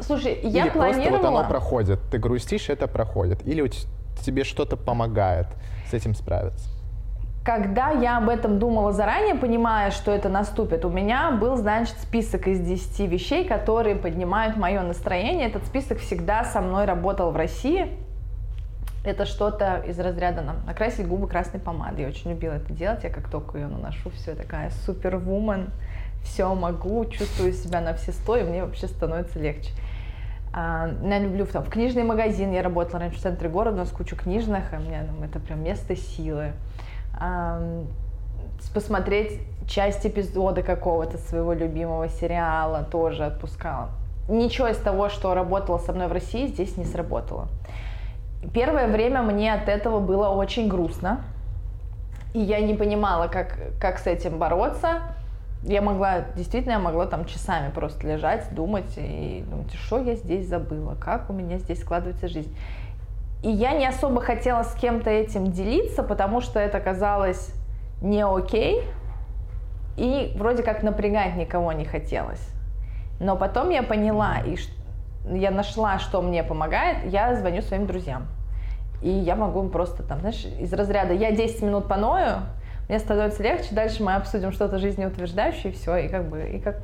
Слушай, 0.00 0.38
я 0.42 0.64
Или 0.64 0.70
планировала... 0.70 1.08
просто 1.08 1.30
вот 1.30 1.38
оно 1.38 1.48
проходит, 1.48 2.00
ты 2.10 2.18
грустишь, 2.18 2.68
это 2.68 2.86
проходит. 2.86 3.46
Или 3.46 3.62
тебе 4.22 4.44
что-то 4.44 4.76
помогает 4.76 5.46
с 5.88 5.94
этим 5.94 6.14
справиться? 6.14 6.68
Когда 7.44 7.90
я 7.90 8.18
об 8.18 8.28
этом 8.28 8.58
думала 8.58 8.92
заранее, 8.92 9.36
понимая, 9.36 9.92
что 9.92 10.10
это 10.10 10.28
наступит, 10.28 10.84
у 10.84 10.90
меня 10.90 11.30
был, 11.30 11.56
значит, 11.56 11.96
список 12.02 12.48
из 12.48 12.58
10 12.58 13.08
вещей, 13.08 13.46
которые 13.46 13.94
поднимают 13.94 14.56
мое 14.56 14.82
настроение. 14.82 15.46
Этот 15.46 15.64
список 15.64 15.98
всегда 15.98 16.42
со 16.44 16.60
мной 16.60 16.86
работал 16.86 17.30
в 17.30 17.36
России. 17.36 17.96
Это 19.04 19.26
что-то 19.26 19.76
из 19.86 20.00
разряда 20.00 20.42
нам 20.42 20.56
накрасить 20.66 21.06
губы 21.06 21.28
красной 21.28 21.60
помадой. 21.60 22.02
Я 22.02 22.08
очень 22.08 22.32
любила 22.32 22.54
это 22.54 22.72
делать. 22.72 23.04
Я 23.04 23.10
как 23.10 23.30
только 23.30 23.58
ее 23.58 23.68
наношу, 23.68 24.10
все 24.10 24.34
такая 24.34 24.70
супервумен, 24.84 25.70
все 26.24 26.52
могу, 26.52 27.04
чувствую 27.04 27.52
себя 27.52 27.80
на 27.80 27.94
все 27.94 28.10
сто, 28.10 28.36
и 28.36 28.42
мне 28.42 28.64
вообще 28.64 28.88
становится 28.88 29.38
легче. 29.38 29.70
А, 30.56 30.90
я 31.04 31.18
люблю 31.20 31.46
там, 31.46 31.62
в 31.62 31.68
книжный 31.68 32.02
магазин. 32.02 32.50
Я 32.52 32.62
работала 32.62 33.00
раньше 33.00 33.18
в 33.18 33.22
центре 33.22 33.48
города, 33.48 33.76
у 33.76 33.80
нас 33.80 33.90
куча 33.90 34.16
книжных, 34.16 34.72
и 34.72 34.76
мне 34.76 35.06
ну, 35.16 35.24
это 35.24 35.38
прям 35.38 35.62
место 35.62 35.94
силы 35.94 36.52
посмотреть 38.74 39.40
часть 39.66 40.06
эпизода 40.06 40.62
какого-то 40.62 41.18
своего 41.18 41.52
любимого 41.52 42.08
сериала 42.08 42.84
тоже 42.84 43.24
отпускала. 43.24 43.90
Ничего 44.28 44.68
из 44.68 44.78
того, 44.78 45.08
что 45.08 45.34
работало 45.34 45.78
со 45.78 45.92
мной 45.92 46.08
в 46.08 46.12
России, 46.12 46.46
здесь 46.46 46.76
не 46.76 46.84
сработало. 46.84 47.48
Первое 48.52 48.88
время 48.88 49.22
мне 49.22 49.52
от 49.52 49.68
этого 49.68 50.00
было 50.00 50.28
очень 50.28 50.68
грустно. 50.68 51.24
И 52.34 52.40
я 52.40 52.60
не 52.60 52.74
понимала, 52.74 53.28
как, 53.28 53.56
как 53.80 53.98
с 53.98 54.06
этим 54.06 54.38
бороться. 54.38 55.15
Я 55.66 55.82
могла, 55.82 56.20
действительно, 56.36 56.74
я 56.74 56.78
могла 56.78 57.06
там 57.06 57.24
часами 57.24 57.72
просто 57.72 58.06
лежать, 58.06 58.54
думать 58.54 58.96
и 58.96 59.44
думать, 59.50 59.74
что 59.74 59.98
я 60.00 60.14
здесь 60.14 60.46
забыла, 60.46 60.94
как 60.94 61.28
у 61.28 61.32
меня 61.32 61.58
здесь 61.58 61.80
складывается 61.80 62.28
жизнь. 62.28 62.56
И 63.42 63.50
я 63.50 63.72
не 63.72 63.84
особо 63.84 64.20
хотела 64.20 64.62
с 64.62 64.74
кем-то 64.74 65.10
этим 65.10 65.50
делиться, 65.50 66.04
потому 66.04 66.40
что 66.40 66.60
это 66.60 66.78
казалось 66.78 67.52
не 68.00 68.24
окей, 68.24 68.84
и 69.96 70.34
вроде 70.36 70.62
как 70.62 70.84
напрягать 70.84 71.34
никого 71.34 71.72
не 71.72 71.84
хотелось. 71.84 72.48
Но 73.18 73.36
потом 73.36 73.70
я 73.70 73.82
поняла, 73.82 74.36
и 74.46 74.56
я 75.28 75.50
нашла, 75.50 75.98
что 75.98 76.22
мне 76.22 76.44
помогает, 76.44 77.12
я 77.12 77.34
звоню 77.34 77.60
своим 77.62 77.86
друзьям. 77.86 78.28
И 79.02 79.10
я 79.10 79.34
могу 79.34 79.64
им 79.64 79.70
просто 79.70 80.04
там, 80.04 80.20
знаешь, 80.20 80.44
из 80.44 80.72
разряда 80.72 81.12
я 81.12 81.32
10 81.32 81.62
минут 81.62 81.88
поною, 81.88 82.42
мне 82.88 82.98
становится 82.98 83.42
легче, 83.42 83.74
дальше 83.74 84.02
мы 84.02 84.14
обсудим 84.14 84.52
что-то 84.52 84.78
жизнеутверждающее, 84.78 85.72
и 85.72 85.74
все, 85.74 85.96
и 85.96 86.08
как 86.08 86.28
бы, 86.28 86.42
и 86.44 86.60
как 86.60 86.76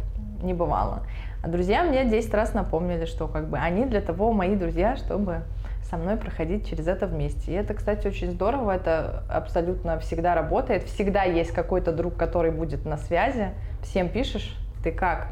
не 0.42 0.54
бывало. 0.54 1.02
А 1.42 1.48
друзья 1.48 1.82
мне 1.84 2.04
10 2.04 2.32
раз 2.34 2.54
напомнили, 2.54 3.04
что 3.04 3.28
как 3.28 3.48
бы 3.48 3.58
они 3.58 3.84
для 3.84 4.00
того 4.00 4.32
мои 4.32 4.56
друзья, 4.56 4.96
чтобы 4.96 5.42
со 5.82 5.96
мной 5.96 6.16
проходить 6.16 6.68
через 6.68 6.86
это 6.86 7.06
вместе. 7.06 7.52
И 7.52 7.54
это, 7.54 7.74
кстати, 7.74 8.06
очень 8.06 8.30
здорово, 8.30 8.72
это 8.72 9.24
абсолютно 9.28 9.98
всегда 9.98 10.34
работает. 10.34 10.84
Всегда 10.84 11.24
есть 11.24 11.50
какой-то 11.50 11.92
друг, 11.92 12.16
который 12.16 12.50
будет 12.50 12.86
на 12.86 12.96
связи. 12.96 13.50
Всем 13.82 14.08
пишешь, 14.08 14.56
ты 14.82 14.90
как? 14.90 15.28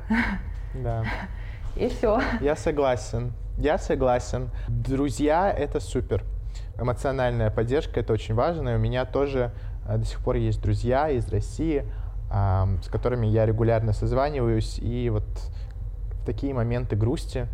Да. 0.74 1.04
И 1.76 1.88
все. 1.88 2.20
Я 2.40 2.56
согласен. 2.56 3.33
Я 3.56 3.78
согласен. 3.78 4.50
Друзья— 4.68 5.50
это 5.59 5.80
супер. 5.80 6.24
Эмоциональная 6.78 7.50
поддержка— 7.50 8.00
это 8.00 8.12
очень 8.12 8.35
важно. 8.35 8.70
И 8.70 8.74
у 8.74 8.78
меня 8.78 9.04
тоже 9.04 9.52
до 9.87 10.05
сих 10.05 10.21
пор 10.21 10.37
есть 10.37 10.62
друзья 10.62 11.09
из 11.09 11.29
России, 11.29 11.85
с 12.31 12.88
которыми 12.88 13.27
я 13.27 13.45
регулярно 13.47 13.93
созваниваюсь. 13.93 14.79
И 14.79 15.11
вот 15.11 15.25
в 15.25 16.25
такие 16.25 16.55
моменты 16.55 16.97
грусти 16.97 17.49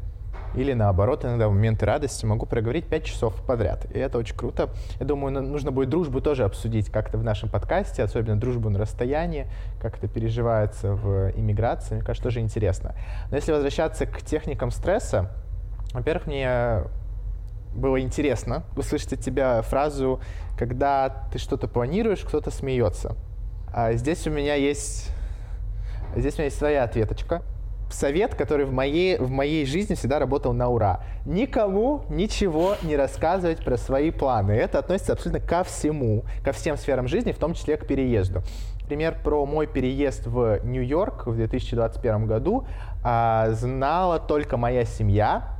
или 0.55 0.73
наоборот, 0.73 1.25
иногда 1.25 1.49
в 1.49 1.53
моменты 1.53 1.85
радости 1.85 2.25
могу 2.25 2.47
проговорить 2.47 2.87
5 2.87 3.05
часов 3.05 3.35
подряд. 3.47 3.87
И 3.95 3.99
это 3.99 4.17
очень 4.17 4.37
круто. 4.37 4.71
Я 4.99 5.07
думаю, 5.07 5.43
нужно 5.43 5.71
будет 5.71 5.91
дружбу 5.91 6.21
тоже 6.21 6.45
обсудить 6.45 6.91
как-то 6.91 7.19
в 7.19 7.25
нашем 7.25 7.49
подкасте, 7.49 8.03
особенно 8.03 8.39
дружбу 8.39 8.71
на 8.71 8.79
расстоянии, 8.79 9.49
как 9.81 9.99
это 9.99 10.09
переживается 10.09 10.95
в 10.95 11.31
иммиграции. 11.37 11.97
Мне 11.97 12.05
кажется, 12.05 12.25
тоже 12.25 12.41
интересно. 12.41 12.95
Но 13.31 13.37
если 13.37 13.53
возвращаться 13.53 14.07
к 14.07 14.23
техникам 14.23 14.71
стресса, 14.71 15.31
во-первых, 15.93 16.27
мне 16.27 16.83
было 17.77 18.01
интересно 18.01 18.65
услышать 18.77 19.13
от 19.13 19.21
тебя 19.21 19.63
фразу, 19.63 20.21
когда 20.59 21.29
ты 21.33 21.39
что-то 21.39 21.69
планируешь, 21.69 22.21
кто-то 22.21 22.51
смеется. 22.51 23.17
А 23.73 23.93
здесь 23.93 24.27
у 24.27 24.31
меня 24.31 24.55
есть, 24.55 25.11
здесь 26.17 26.35
у 26.35 26.39
меня 26.39 26.45
есть 26.47 26.59
своя 26.59 26.85
ответочка 26.85 27.43
совет, 27.91 28.35
который 28.35 28.67
в 28.67 28.73
моей, 28.73 29.19
в 29.19 29.31
моей 29.31 29.65
жизни 29.65 29.95
всегда 29.95 30.19
работал 30.19 30.53
на 30.53 30.69
ура. 30.69 31.01
Никому 31.25 32.03
ничего 32.09 32.75
не 32.83 32.97
рассказывать 32.97 33.65
про 33.65 33.77
свои 33.77 34.11
планы. 34.11 34.53
Это 34.53 34.79
относится 34.79 35.13
абсолютно 35.13 35.47
ко 35.47 35.65
всему, 35.65 36.25
ко 36.45 36.53
всем 36.53 36.77
сферам 36.77 37.09
жизни, 37.09 37.33
в 37.33 37.39
том 37.39 37.55
числе 37.55 37.77
к 37.77 37.87
переезду. 37.87 38.43
Пример 38.89 39.19
про 39.23 39.45
мой 39.47 39.67
переезд 39.67 40.27
в 40.27 40.61
Нью-Йорк 40.65 41.27
в 41.27 41.37
2021 41.37 42.27
году 42.27 42.67
а, 43.03 43.51
знала 43.51 44.21
только 44.21 44.57
моя 44.57 44.85
семья 44.85 45.56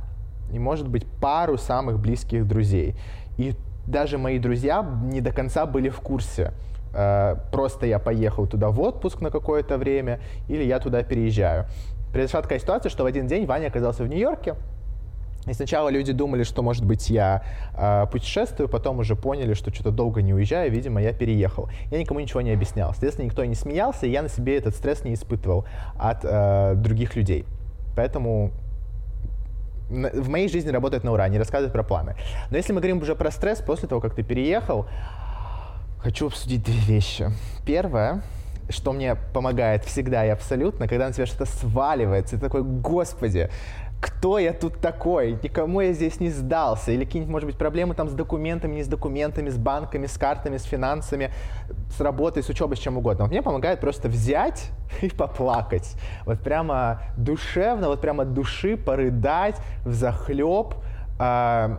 и, 0.51 0.59
может 0.59 0.87
быть, 0.87 1.05
пару 1.21 1.57
самых 1.57 1.99
близких 1.99 2.47
друзей. 2.47 2.95
И 3.37 3.53
даже 3.85 4.17
мои 4.17 4.39
друзья 4.39 4.85
не 5.03 5.21
до 5.21 5.31
конца 5.31 5.65
были 5.65 5.89
в 5.89 5.99
курсе. 6.01 6.53
А, 6.93 7.35
просто 7.51 7.85
я 7.85 7.99
поехал 7.99 8.47
туда 8.47 8.69
в 8.69 8.79
отпуск 8.81 9.21
на 9.21 9.29
какое-то 9.29 9.77
время 9.77 10.19
или 10.47 10.63
я 10.63 10.79
туда 10.79 11.03
переезжаю 11.03 11.67
произошла 12.11 12.41
такая 12.41 12.59
ситуация, 12.59 12.89
что 12.89 13.03
в 13.03 13.05
один 13.05 13.27
день 13.27 13.45
Ваня 13.45 13.67
оказался 13.67 14.03
в 14.03 14.07
Нью-Йорке, 14.07 14.55
и 15.45 15.53
сначала 15.53 15.89
люди 15.89 16.11
думали, 16.11 16.43
что, 16.43 16.61
может 16.61 16.83
быть, 16.83 17.09
я 17.09 17.43
э, 17.77 18.05
путешествую, 18.11 18.67
потом 18.67 18.99
уже 18.99 19.15
поняли, 19.15 19.53
что 19.53 19.73
что-то 19.73 19.91
долго 19.91 20.21
не 20.21 20.33
уезжаю, 20.33 20.69
видимо, 20.71 21.01
я 21.01 21.13
переехал. 21.13 21.69
Я 21.89 21.99
никому 21.99 22.19
ничего 22.19 22.41
не 22.41 22.51
объяснял. 22.51 22.91
Соответственно, 22.91 23.27
никто 23.27 23.45
не 23.45 23.55
смеялся, 23.55 24.07
и 24.07 24.09
я 24.09 24.23
на 24.23 24.29
себе 24.29 24.57
этот 24.57 24.75
стресс 24.75 25.05
не 25.05 25.13
испытывал 25.13 25.65
от 25.97 26.19
э, 26.23 26.73
других 26.75 27.15
людей. 27.15 27.45
Поэтому 27.95 28.51
в 29.89 30.29
моей 30.29 30.49
жизни 30.49 30.69
работает 30.69 31.03
на 31.03 31.11
ура, 31.11 31.27
не 31.27 31.37
рассказывать 31.37 31.73
про 31.73 31.83
планы. 31.83 32.15
Но 32.49 32.57
если 32.57 32.73
мы 32.73 32.81
говорим 32.81 33.01
уже 33.01 33.15
про 33.15 33.31
стресс, 33.31 33.61
после 33.61 33.87
того, 33.87 34.01
как 34.01 34.15
ты 34.15 34.23
переехал, 34.23 34.87
хочу 35.99 36.27
обсудить 36.27 36.63
две 36.63 36.79
вещи. 36.79 37.31
Первое, 37.65 38.21
что 38.69 38.91
мне 38.93 39.15
помогает 39.33 39.85
всегда 39.85 40.25
и 40.25 40.29
абсолютно, 40.29 40.87
когда 40.87 41.07
на 41.07 41.13
тебя 41.13 41.25
что-то 41.25 41.45
сваливается, 41.45 42.35
ты 42.35 42.41
такой, 42.41 42.63
господи, 42.63 43.49
кто 43.99 44.37
я 44.37 44.53
тут 44.53 44.79
такой, 44.79 45.39
никому 45.41 45.81
я 45.81 45.91
здесь 45.91 46.19
не 46.19 46.29
сдался, 46.29 46.91
или 46.91 47.03
какие-нибудь, 47.03 47.31
может 47.31 47.47
быть, 47.47 47.57
проблемы 47.57 47.95
там 47.95 48.09
с 48.09 48.13
документами, 48.13 48.75
не 48.75 48.83
с 48.83 48.87
документами, 48.87 49.49
с 49.49 49.57
банками, 49.57 50.05
с 50.05 50.17
картами, 50.17 50.57
с 50.57 50.63
финансами, 50.63 51.31
с 51.95 51.99
работой, 51.99 52.43
с 52.43 52.49
учебой, 52.49 52.77
с 52.77 52.79
чем 52.79 52.97
угодно. 52.97 53.25
Вот 53.25 53.31
мне 53.31 53.41
помогает 53.41 53.79
просто 53.79 54.07
взять 54.07 54.71
и 55.01 55.09
поплакать. 55.09 55.95
Вот 56.25 56.39
прямо 56.41 57.01
душевно, 57.17 57.87
вот 57.87 58.01
прямо 58.01 58.23
от 58.23 58.33
души 58.33 58.77
порыдать 58.77 59.59
в 59.83 59.93
захлеб. 59.93 60.75
Э, 61.19 61.77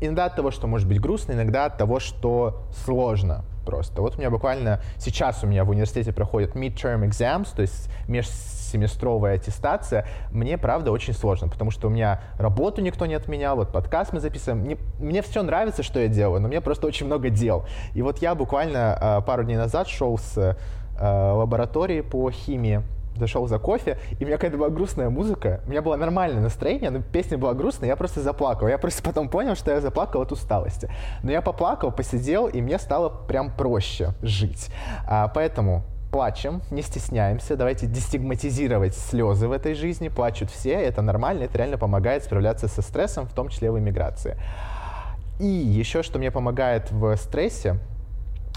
иногда 0.00 0.26
от 0.26 0.36
того, 0.36 0.50
что 0.50 0.66
может 0.66 0.86
быть 0.86 1.00
грустно, 1.00 1.32
иногда 1.32 1.64
от 1.64 1.78
того, 1.78 1.98
что 1.98 2.62
сложно 2.84 3.44
просто. 3.68 4.00
Вот 4.00 4.16
у 4.16 4.18
меня 4.18 4.30
буквально 4.30 4.80
сейчас 4.96 5.44
у 5.44 5.46
меня 5.46 5.62
в 5.62 5.68
университете 5.68 6.10
проходит 6.10 6.56
midterm 6.56 7.06
exams, 7.06 7.48
то 7.54 7.60
есть 7.60 7.90
межсеместровая 8.08 9.34
аттестация. 9.34 10.06
Мне, 10.30 10.56
правда, 10.56 10.90
очень 10.90 11.12
сложно, 11.12 11.48
потому 11.48 11.70
что 11.70 11.88
у 11.88 11.90
меня 11.90 12.22
работу 12.38 12.80
никто 12.80 13.04
не 13.04 13.12
отменял, 13.12 13.56
вот 13.56 13.70
подкаст 13.70 14.14
мы 14.14 14.20
записываем. 14.20 14.64
Мне, 14.64 14.78
мне 14.98 15.20
все 15.20 15.42
нравится, 15.42 15.82
что 15.82 16.00
я 16.00 16.08
делаю, 16.08 16.40
но 16.40 16.48
мне 16.48 16.62
просто 16.62 16.86
очень 16.86 17.04
много 17.04 17.28
дел. 17.28 17.66
И 17.92 18.00
вот 18.00 18.22
я 18.22 18.34
буквально 18.34 18.96
э, 18.98 19.26
пару 19.26 19.44
дней 19.44 19.58
назад 19.58 19.86
шел 19.86 20.16
с 20.16 20.38
э, 20.38 20.54
лаборатории 20.98 22.00
по 22.00 22.30
химии 22.30 22.82
зашел 23.18 23.46
за 23.46 23.58
кофе, 23.58 23.98
и 24.18 24.24
у 24.24 24.26
меня 24.26 24.36
какая-то 24.36 24.58
была 24.58 24.68
грустная 24.68 25.10
музыка, 25.10 25.60
у 25.66 25.70
меня 25.70 25.82
было 25.82 25.96
нормальное 25.96 26.42
настроение, 26.42 26.90
но 26.90 27.00
песня 27.00 27.38
была 27.38 27.54
грустная, 27.54 27.88
я 27.88 27.96
просто 27.96 28.20
заплакал. 28.20 28.68
Я 28.68 28.78
просто 28.78 29.02
потом 29.02 29.28
понял, 29.28 29.54
что 29.54 29.70
я 29.70 29.80
заплакал 29.80 30.22
от 30.22 30.32
усталости. 30.32 30.90
Но 31.22 31.30
я 31.30 31.42
поплакал, 31.42 31.92
посидел, 31.92 32.46
и 32.46 32.60
мне 32.60 32.78
стало 32.78 33.08
прям 33.08 33.50
проще 33.50 34.14
жить. 34.22 34.70
А, 35.06 35.28
поэтому 35.28 35.84
плачем, 36.10 36.62
не 36.70 36.82
стесняемся, 36.82 37.56
давайте 37.56 37.86
дестигматизировать 37.86 38.94
слезы 38.94 39.46
в 39.48 39.52
этой 39.52 39.74
жизни, 39.74 40.08
плачут 40.08 40.50
все, 40.50 40.72
это 40.72 41.02
нормально, 41.02 41.44
это 41.44 41.58
реально 41.58 41.78
помогает 41.78 42.24
справляться 42.24 42.68
со 42.68 42.82
стрессом, 42.82 43.26
в 43.26 43.32
том 43.32 43.48
числе 43.48 43.70
в 43.70 43.78
эмиграции. 43.78 44.36
И 45.38 45.46
еще, 45.46 46.02
что 46.02 46.18
мне 46.18 46.30
помогает 46.30 46.90
в 46.90 47.16
стрессе, 47.16 47.78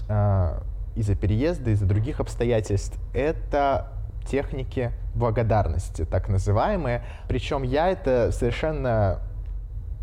э, 0.08 0.60
из-за 0.96 1.14
переезда, 1.14 1.70
из-за 1.70 1.86
других 1.86 2.20
обстоятельств, 2.20 2.98
это 3.14 3.92
техники 4.24 4.92
благодарности, 5.14 6.04
так 6.04 6.28
называемые. 6.28 7.02
Причем 7.28 7.62
я 7.62 7.88
это 7.88 8.30
совершенно 8.32 9.20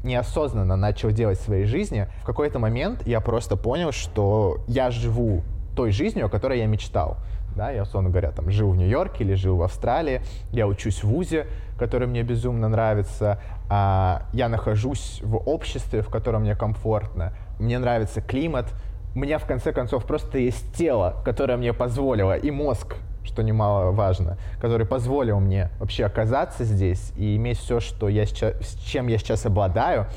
неосознанно 0.04 0.76
начал 0.76 1.12
делать 1.12 1.40
в 1.40 1.44
своей 1.44 1.66
жизни. 1.66 2.08
В 2.22 2.26
какой-то 2.26 2.60
момент 2.60 3.06
я 3.06 3.20
просто 3.20 3.56
понял, 3.56 3.92
что 3.92 4.60
я 4.68 4.92
живу 4.92 5.44
той 5.76 5.92
жизнью, 5.92 6.28
о 6.28 6.30
которой 6.30 6.60
я 6.60 6.68
мечтал. 6.68 7.18
Да, 7.56 7.72
я, 7.72 7.82
условно 7.82 8.10
говоря, 8.10 8.32
там 8.32 8.50
жил 8.52 8.72
в 8.72 8.78
Нью-Йорке 8.78 9.24
или 9.24 9.34
жил 9.34 9.58
в 9.58 9.64
Австралии, 9.64 10.22
я 10.52 10.68
учусь 10.68 11.04
в 11.04 11.08
ВУЗе, 11.08 11.48
который 11.78 12.08
мне 12.08 12.22
безумно 12.22 12.70
нравится, 12.70 13.42
а, 13.70 14.28
я 14.34 14.50
нахожусь 14.50 15.20
в 15.24 15.36
обществе, 15.36 16.02
в 16.02 16.10
котором 16.10 16.44
мне 16.44 16.56
комфортно, 16.56 17.34
мне 17.60 17.80
нравится 17.80 18.22
климат, 18.22 18.68
у 19.16 19.20
меня 19.20 19.40
в 19.40 19.46
конце 19.46 19.74
концов 19.74 20.06
просто 20.06 20.38
есть 20.38 20.74
тело, 20.74 21.16
которое 21.26 21.58
мне 21.58 21.74
позволило, 21.74 22.38
и 22.38 22.52
мозг, 22.52 22.96
что 23.24 23.42
немаловажно, 23.44 24.38
который 24.60 24.86
позволил 24.86 25.40
мне 25.40 25.70
вообще 25.80 26.06
оказаться 26.06 26.64
здесь 26.64 27.12
и 27.18 27.36
иметь 27.36 27.60
все, 27.60 27.80
что 27.80 28.10
я 28.10 28.26
сейчас, 28.26 28.76
чем 28.86 29.08
я 29.08 29.18
сейчас 29.18 29.46
обладаю. 29.46 30.08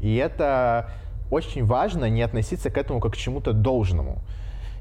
И 0.00 0.16
это 0.16 0.90
очень 1.30 1.64
важно 1.64 2.10
не 2.10 2.22
относиться 2.22 2.70
к 2.70 2.78
этому 2.78 3.00
как 3.00 3.12
к 3.12 3.16
чему-то 3.16 3.52
должному. 3.52 4.18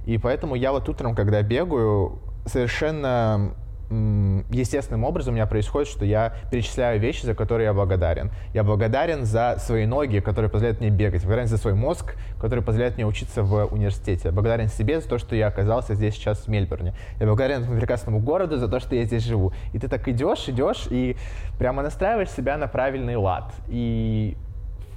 И 0.05 0.17
поэтому 0.17 0.55
я 0.55 0.71
вот 0.71 0.89
утром, 0.89 1.15
когда 1.15 1.41
бегаю, 1.41 2.19
совершенно 2.45 3.53
естественным 3.89 5.04
образом 5.04 5.34
у 5.34 5.36
меня 5.36 5.47
происходит, 5.47 5.88
что 5.88 6.06
я 6.06 6.34
перечисляю 6.52 6.99
вещи, 6.99 7.25
за 7.25 7.34
которые 7.34 7.65
я 7.65 7.73
благодарен. 7.73 8.32
Я 8.54 8.63
благодарен 8.63 9.25
за 9.25 9.56
свои 9.60 9.86
ноги, 9.86 10.19
которые 10.19 10.49
позволяют 10.49 10.80
мне 10.80 10.89
бегать. 10.89 11.21
Благодарен 11.23 11.47
за 11.47 11.58
свой 11.58 11.73
мозг, 11.73 12.15
который 12.39 12.63
позволяет 12.63 12.95
мне 12.95 13.06
учиться 13.06 13.41
в 13.41 13.65
университете. 13.65 14.21
Я 14.25 14.32
благодарен 14.32 14.67
себе 14.67 15.02
за 15.02 15.10
то, 15.10 15.17
что 15.17 15.36
я 15.36 15.47
оказался 15.47 15.95
здесь 15.95 16.13
сейчас 16.13 16.45
в 16.45 16.47
Мельбурне. 16.47 16.93
Я 17.19 17.25
благодарен 17.25 17.63
этому 17.63 17.78
прекрасному 17.80 18.19
городу 18.19 18.58
за 18.58 18.67
то, 18.67 18.80
что 18.80 18.95
я 18.95 19.04
здесь 19.06 19.23
живу. 19.23 19.54
И 19.73 19.80
ты 19.80 19.88
так 19.88 20.08
идешь, 20.08 20.47
идешь 20.47 20.88
и 20.89 21.17
прямо 21.58 21.82
настраиваешь 21.82 22.30
себя 22.30 22.58
на 22.58 22.67
правильный 22.67 23.15
лад. 23.15 23.52
И 23.67 24.38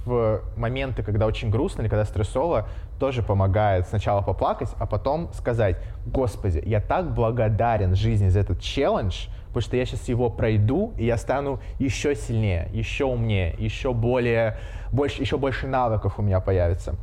в 0.05 0.41
моменты, 0.57 1.01
когда 1.01 1.25
очень 1.25 1.49
грустно 1.49 1.81
или 1.81 1.89
когда 1.89 2.05
стрессово, 2.05 2.67
тоже 3.03 3.21
помогает 3.21 3.85
сначала 3.85 4.21
поплакать, 4.21 4.69
а 4.79 4.85
потом 4.85 5.29
сказать, 5.33 5.75
господи, 6.05 6.63
я 6.65 6.79
так 6.79 7.13
благодарен 7.13 7.95
жизни 7.95 8.29
за 8.29 8.39
этот 8.39 8.61
челлендж, 8.61 9.27
потому 9.47 9.61
что 9.61 9.75
я 9.75 9.85
сейчас 9.85 10.07
его 10.07 10.29
пройду, 10.29 10.93
и 10.97 11.03
я 11.03 11.17
стану 11.17 11.59
еще 11.79 12.15
сильнее, 12.15 12.69
еще 12.71 13.03
умнее, 13.03 13.55
еще 13.57 13.93
более, 13.93 14.55
больше, 14.93 15.21
еще 15.21 15.37
больше 15.37 15.67
навыков 15.67 16.13
у 16.17 16.21
меня 16.21 16.39
появится. 16.39 16.95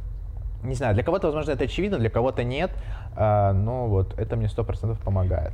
Не 0.63 0.75
знаю, 0.75 0.95
для 0.95 1.03
кого-то, 1.03 1.29
возможно, 1.29 1.53
это 1.53 1.65
очевидно, 1.65 1.99
для 1.99 2.11
кого-то 2.11 2.45
нет, 2.45 2.71
а, 3.17 3.53
но 3.53 3.87
вот 3.87 4.19
это 4.19 4.37
мне 4.37 4.49
сто 4.49 4.63
процентов 4.63 4.99
помогает. 5.01 5.53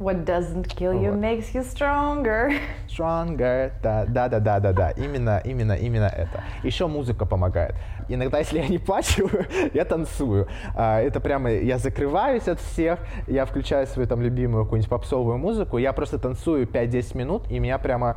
What 0.00 0.24
doesn't 0.24 0.68
kill 0.68 0.94
you 0.94 1.10
вот. 1.10 1.20
makes 1.20 1.52
you 1.52 1.62
stronger. 1.62 2.52
Stronger, 2.88 3.72
да, 3.82 4.06
да, 4.06 4.28
да, 4.28 4.40
да, 4.40 4.60
да, 4.60 4.72
да, 4.72 4.90
именно, 4.90 5.40
именно, 5.44 5.72
именно 5.72 6.06
это. 6.06 6.42
Еще 6.62 6.86
музыка 6.86 7.26
помогает. 7.26 7.74
Иногда, 8.08 8.38
если 8.40 8.58
я 8.58 8.68
не 8.68 8.78
плачу, 8.78 9.28
я 9.74 9.84
танцую. 9.84 10.48
А, 10.74 11.00
это 11.00 11.20
прямо, 11.20 11.50
я 11.50 11.78
закрываюсь 11.78 12.48
от 12.48 12.58
всех, 12.60 13.00
я 13.26 13.44
включаю 13.44 13.86
свою 13.86 14.08
там 14.08 14.22
любимую 14.22 14.64
какую-нибудь 14.64 14.90
попсовую 14.90 15.36
музыку, 15.36 15.78
я 15.78 15.92
просто 15.92 16.18
танцую 16.18 16.66
5-10 16.66 17.18
минут, 17.18 17.50
и 17.50 17.58
меня 17.58 17.78
прямо 17.78 18.16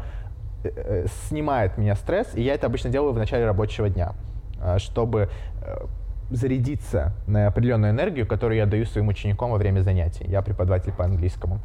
э, 0.63 0.70
э, 0.76 1.06
снимает 1.28 1.78
меня 1.78 1.96
стресс, 1.96 2.34
и 2.36 2.41
я 2.41 2.54
это 2.54 2.67
обычно 2.67 2.89
делаю 2.89 3.12
в 3.12 3.17
начале 3.17 3.46
рабочего 3.46 3.89
дня, 3.89 4.13
а, 4.62 4.80
чтобы 4.80 5.30
э, 5.65 5.86
зарядиться 6.32 7.12
на 7.28 7.48
определенную 7.48 7.91
энергию, 7.91 8.26
которую 8.26 8.58
я 8.58 8.65
даю 8.65 8.86
своим 8.86 9.10
ученикам 9.10 9.52
во 9.52 9.58
время 9.58 9.82
занятий. 9.82 10.26
Я 10.28 10.41
преподаватель 10.41 10.94
по 10.94 11.04
английскому. 11.04 11.60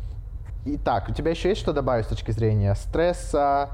Итак, 0.64 1.08
у 1.08 1.12
тебя 1.12 1.30
еще 1.30 1.50
есть 1.50 1.60
что 1.60 1.72
добавить 1.72 2.06
с 2.06 2.08
точки 2.08 2.32
зрения 2.32 2.74
стресса, 2.74 3.70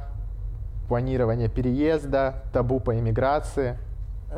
планирования 0.88 1.48
переезда, 1.48 2.34
табу 2.52 2.80
по 2.80 2.98
иммиграции? 2.98 3.78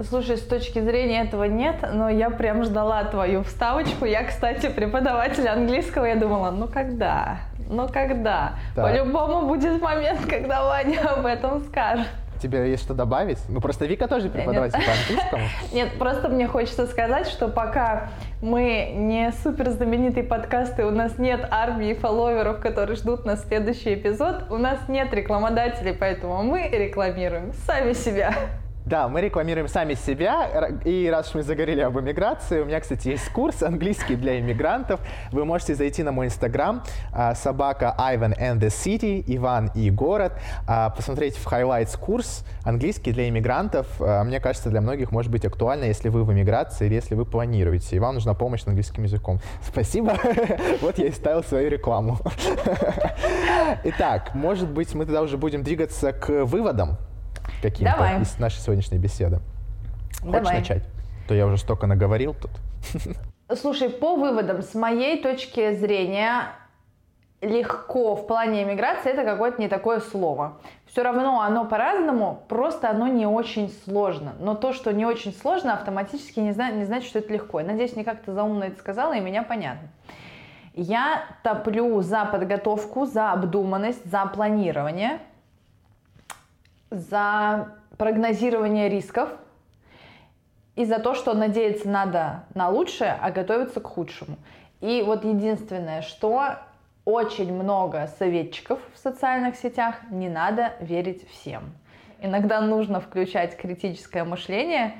Слушай, 0.09 0.37
с 0.39 0.43
точки 0.43 0.81
зрения 0.81 1.23
этого 1.23 1.45
нет, 1.45 1.77
но 1.93 2.09
я 2.09 2.31
прям 2.31 2.65
ждала 2.65 3.05
твою 3.05 3.43
вставочку. 3.45 4.05
Я, 4.05 4.25
кстати, 4.25 4.69
преподаватель 4.69 5.49
английского, 5.49 6.05
я 6.05 6.17
думала, 6.17 6.51
ну 6.51 6.67
когда? 6.69 7.39
Ну 7.69 7.89
когда? 7.89 8.55
По-любому 8.75 9.47
будет 9.49 9.81
момент, 9.81 10.21
когда 10.29 10.65
Ваня 10.65 11.01
об 11.17 11.27
этом 11.27 11.61
скажет 11.65 12.09
тебе 12.45 12.71
есть 12.71 12.83
что 12.83 12.95
добавить? 12.95 13.39
Ну, 13.49 13.61
просто 13.61 13.87
Вика 13.87 14.07
тоже 14.07 14.29
преподаватель 14.29 14.79
по 14.85 14.93
английскому. 14.93 15.45
Нет, 15.73 15.99
просто 15.99 16.29
мне 16.29 16.47
хочется 16.47 16.87
сказать, 16.87 17.27
что 17.29 17.49
пока 17.49 18.11
мы 18.43 18.93
не 18.95 19.33
супер 19.43 19.71
знаменитые 19.71 20.25
подкасты, 20.25 20.85
у 20.85 20.91
нас 20.91 21.19
нет 21.19 21.47
армии 21.51 21.95
фолловеров, 21.95 22.61
которые 22.61 22.97
ждут 22.97 23.25
на 23.25 23.37
следующий 23.37 23.95
эпизод, 23.95 24.51
у 24.51 24.59
нас 24.59 24.79
нет 24.89 25.13
рекламодателей, 25.15 25.95
поэтому 25.95 26.43
мы 26.43 26.69
рекламируем 26.69 27.53
сами 27.67 27.95
себя. 27.95 28.35
Да, 28.87 29.09
мы 29.09 29.23
рекламируем 29.23 29.67
сами 29.67 29.95
себя. 29.95 30.71
И 30.85 31.09
раз 31.11 31.29
уж 31.29 31.37
мы 31.37 31.43
заговорили 31.43 31.81
об 31.81 31.99
иммиграции, 31.99 32.61
у 32.61 32.67
меня, 32.67 32.81
кстати, 32.81 33.09
есть 33.09 33.31
курс 33.31 33.63
английский 33.63 34.15
для 34.15 34.39
иммигрантов. 34.39 35.01
Вы 35.33 35.47
можете 35.47 35.75
зайти 35.75 36.03
на 36.03 36.13
мой 36.13 36.27
инстаграм 36.27 36.83
а, 37.11 37.35
собака 37.35 37.97
Ivan 37.99 38.39
and 38.39 38.61
the 38.61 38.69
City, 38.69 39.25
Иван 39.27 39.71
и 39.75 39.91
город, 39.91 40.35
а, 40.67 40.91
посмотреть 40.91 41.35
в 41.37 41.47
highlights 41.47 41.99
курс 41.99 42.45
английский 42.63 43.13
для 43.13 43.27
иммигрантов. 43.31 43.87
А, 44.01 44.23
мне 44.23 44.39
кажется, 44.39 44.69
для 44.69 44.83
многих 44.83 45.13
может 45.13 45.33
быть 45.33 45.47
актуально, 45.47 45.85
если 45.85 46.11
вы 46.11 46.23
в 46.25 46.31
иммиграции 46.31 46.85
или 46.85 46.95
если 46.95 47.15
вы 47.15 47.25
планируете, 47.25 47.97
и 47.97 47.99
вам 47.99 48.17
нужна 48.17 48.35
помощь 48.35 48.65
с 48.65 48.67
английским 48.67 49.05
языком. 49.05 49.41
Спасибо. 49.67 50.15
Вот 50.83 50.99
я 50.99 51.07
и 51.07 51.13
ставил 51.13 51.43
свою 51.43 51.71
рекламу. 51.71 52.19
Итак, 53.85 54.35
может 54.35 54.69
быть, 54.69 54.95
мы 54.95 55.07
тогда 55.07 55.23
уже 55.23 55.39
будем 55.39 55.63
двигаться 55.63 56.13
к 56.13 56.45
выводам 56.45 56.99
каким-то 57.65 57.95
Давай. 57.97 58.21
из 58.21 58.39
нашей 58.39 58.59
сегодняшней 58.61 58.99
беседы. 58.99 59.39
Хочешь 60.21 60.33
Давай. 60.33 60.59
начать? 60.59 60.83
То 61.27 61.35
я 61.35 61.47
уже 61.47 61.57
столько 61.57 61.87
наговорил 61.87 62.35
тут. 62.35 62.51
Слушай, 63.59 63.89
по 63.89 64.17
выводам, 64.17 64.63
с 64.63 64.75
моей 64.75 65.23
точки 65.23 65.75
зрения, 65.75 66.49
легко 67.41 68.17
в 68.17 68.27
плане 68.27 68.63
иммиграции 68.63 69.11
это 69.11 69.25
какое-то 69.25 69.61
не 69.61 69.69
такое 69.69 70.01
слово. 70.01 70.59
Все 70.87 71.03
равно 71.03 71.41
оно 71.41 71.65
по-разному, 71.65 72.43
просто 72.49 72.91
оно 72.91 73.07
не 73.09 73.27
очень 73.27 73.73
сложно. 73.85 74.35
Но 74.39 74.55
то, 74.55 74.75
что 74.75 74.93
не 74.93 75.07
очень 75.07 75.33
сложно, 75.33 75.73
автоматически 75.73 76.41
не, 76.41 76.53
зна- 76.53 76.71
не 76.71 76.85
значит, 76.85 77.09
что 77.09 77.21
это 77.21 77.33
легко. 77.33 77.61
Я 77.61 77.67
надеюсь, 77.67 77.97
мне 77.97 78.05
как-то 78.05 78.35
заумно 78.35 78.65
это 78.65 78.79
сказала, 78.79 79.15
и 79.15 79.21
меня 79.21 79.43
понятно. 79.43 79.89
Я 80.75 81.25
топлю 81.43 82.03
за 82.03 82.27
подготовку, 82.27 83.07
за 83.07 83.33
обдуманность, 83.33 84.05
за 84.05 84.27
планирование– 84.27 85.21
за 86.95 87.69
прогнозирование 87.99 88.89
рисков 88.89 89.29
и 90.77 90.85
за 90.85 90.99
то, 90.99 91.15
что 91.15 91.35
надеяться 91.35 91.89
надо 91.89 92.45
на 92.55 92.69
лучшее, 92.69 93.17
а 93.21 93.31
готовиться 93.31 93.81
к 93.81 93.87
худшему. 93.87 94.37
И 94.81 95.03
вот 95.03 95.25
единственное, 95.25 96.03
что 96.03 96.57
очень 97.05 97.53
много 97.53 98.09
советчиков 98.19 98.81
в 98.95 98.99
социальных 98.99 99.57
сетях, 99.57 99.97
не 100.11 100.29
надо 100.29 100.73
верить 100.81 101.29
всем. 101.31 101.73
Иногда 102.21 102.61
нужно 102.61 103.01
включать 103.01 103.57
критическое 103.57 104.25
мышление 104.25 104.95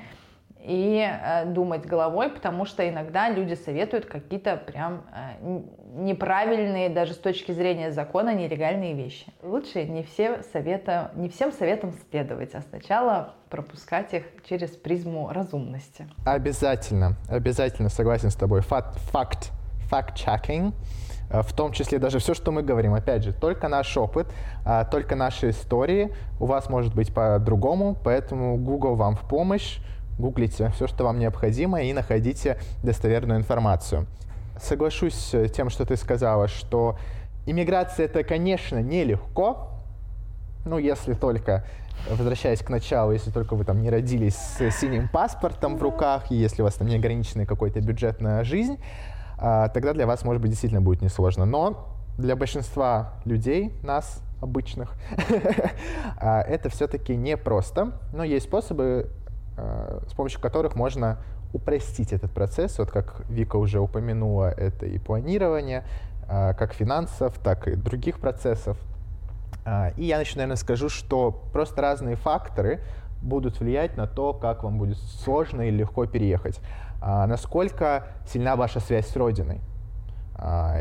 и 0.65 0.99
э, 0.99 1.45
думать 1.45 1.85
головой, 1.85 2.29
потому 2.29 2.65
что 2.65 2.87
иногда 2.87 3.29
люди 3.29 3.53
советуют 3.53 4.05
какие-то 4.05 4.57
прям 4.57 5.03
э, 5.13 5.61
неправильные, 5.95 6.89
даже 6.89 7.13
с 7.13 7.17
точки 7.17 7.51
зрения 7.51 7.91
закона, 7.91 8.33
нелегальные 8.33 8.93
вещи. 8.93 9.27
Лучше 9.43 9.83
не, 9.83 10.03
все 10.03 10.41
совета, 10.51 11.11
не 11.15 11.29
всем 11.29 11.51
советам 11.51 11.93
следовать, 12.09 12.55
а 12.55 12.61
сначала 12.61 13.35
пропускать 13.49 14.13
их 14.13 14.23
через 14.49 14.71
призму 14.71 15.29
разумности. 15.31 16.07
Обязательно, 16.25 17.13
обязательно 17.29 17.89
согласен 17.89 18.31
с 18.31 18.35
тобой. 18.35 18.61
Факт, 18.61 18.97
факт, 19.11 19.51
факт-чекинг 19.89 20.73
Э, 21.29 21.41
в 21.41 21.53
том 21.53 21.71
числе 21.71 21.99
даже 21.99 22.19
все, 22.19 22.33
что 22.33 22.51
мы 22.51 22.61
говорим. 22.63 22.93
Опять 22.93 23.23
же, 23.23 23.33
только 23.33 23.67
наш 23.67 23.95
опыт, 23.97 24.27
а, 24.65 24.85
только 24.85 25.15
наши 25.15 25.49
истории. 25.49 26.13
У 26.39 26.45
вас 26.45 26.69
может 26.69 26.93
быть 26.95 27.13
по-другому, 27.13 27.95
поэтому 28.03 28.57
Google 28.57 28.95
вам 28.95 29.15
в 29.15 29.21
помощь. 29.21 29.79
Гуглите 30.17 30.71
все, 30.75 30.87
что 30.87 31.03
вам 31.03 31.19
необходимо, 31.19 31.81
и 31.81 31.93
находите 31.93 32.57
достоверную 32.83 33.39
информацию. 33.39 34.07
Соглашусь 34.59 35.33
с 35.33 35.51
тем, 35.51 35.69
что 35.69 35.85
ты 35.85 35.97
сказала, 35.97 36.47
что 36.47 36.97
иммиграция 37.45 38.05
это, 38.05 38.23
конечно, 38.23 38.81
нелегко, 38.81 39.69
ну, 40.65 40.77
если 40.77 41.13
только, 41.13 41.65
возвращаясь 42.09 42.59
к 42.59 42.69
началу, 42.69 43.11
если 43.11 43.29
только 43.31 43.55
вы 43.55 43.65
там 43.65 43.81
не 43.81 43.89
родились 43.89 44.35
с 44.35 44.71
синим 44.71 45.07
паспортом 45.09 45.77
в 45.77 45.83
руках, 45.83 46.31
и 46.31 46.35
если 46.35 46.61
у 46.61 46.65
вас 46.65 46.75
там 46.75 46.87
не 46.87 46.95
ограниченная 46.95 47.45
какой-то 47.45 47.81
бюджетная 47.81 48.43
жизнь, 48.43 48.79
а, 49.37 49.67
тогда 49.69 49.93
для 49.93 50.07
вас, 50.07 50.23
может 50.23 50.41
быть, 50.41 50.51
действительно 50.51 50.81
будет 50.81 51.01
несложно. 51.01 51.45
Но 51.45 51.87
для 52.17 52.35
большинства 52.35 53.13
людей, 53.25 53.73
нас, 53.83 54.21
обычных, 54.41 54.93
а, 56.17 56.41
это 56.41 56.69
все-таки 56.69 57.15
непросто. 57.15 57.99
Но 58.13 58.23
есть 58.23 58.47
способы, 58.47 59.11
с 59.57 60.13
помощью 60.13 60.41
которых 60.41 60.75
можно 60.75 61.17
упростить 61.53 62.11
этот 62.11 62.31
процесс. 62.31 62.77
Вот 62.79 62.91
как 62.91 63.21
Вика 63.29 63.55
уже 63.55 63.79
упомянула, 63.79 64.51
это 64.51 64.85
и 64.85 64.97
планирование, 64.99 65.85
как 66.27 66.73
финансов, 66.73 67.37
так 67.39 67.67
и 67.67 67.75
других 67.75 68.19
процессов. 68.19 68.77
И 69.95 70.03
я 70.05 70.17
начну, 70.17 70.39
наверное, 70.39 70.57
скажу, 70.57 70.89
что 70.89 71.31
просто 71.53 71.81
разные 71.81 72.15
факторы 72.15 72.81
будут 73.21 73.59
влиять 73.59 73.95
на 73.97 74.05
то, 74.05 74.33
как 74.33 74.63
вам 74.63 74.77
будет 74.77 74.97
сложно 74.97 75.61
или 75.61 75.77
легко 75.77 76.05
переехать. 76.05 76.59
Насколько 77.01 78.07
сильна 78.27 78.55
ваша 78.55 78.79
связь 78.79 79.07
с 79.07 79.15
Родиной, 79.15 79.61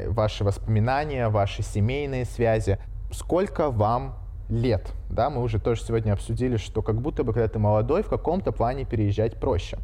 ваши 0.08 0.42
воспоминания, 0.42 1.28
ваши 1.28 1.62
семейные 1.62 2.24
связи, 2.24 2.78
сколько 3.12 3.70
вам 3.70 4.16
лет. 4.48 4.92
Да, 5.10 5.30
мы 5.30 5.42
уже 5.42 5.58
тоже 5.58 5.82
сегодня 5.82 6.12
обсудили, 6.12 6.56
что 6.56 6.82
как 6.82 7.00
будто 7.00 7.24
бы, 7.24 7.32
когда 7.32 7.48
ты 7.48 7.58
молодой, 7.58 8.02
в 8.02 8.08
каком-то 8.08 8.52
плане 8.52 8.84
переезжать 8.84 9.36
проще. 9.40 9.78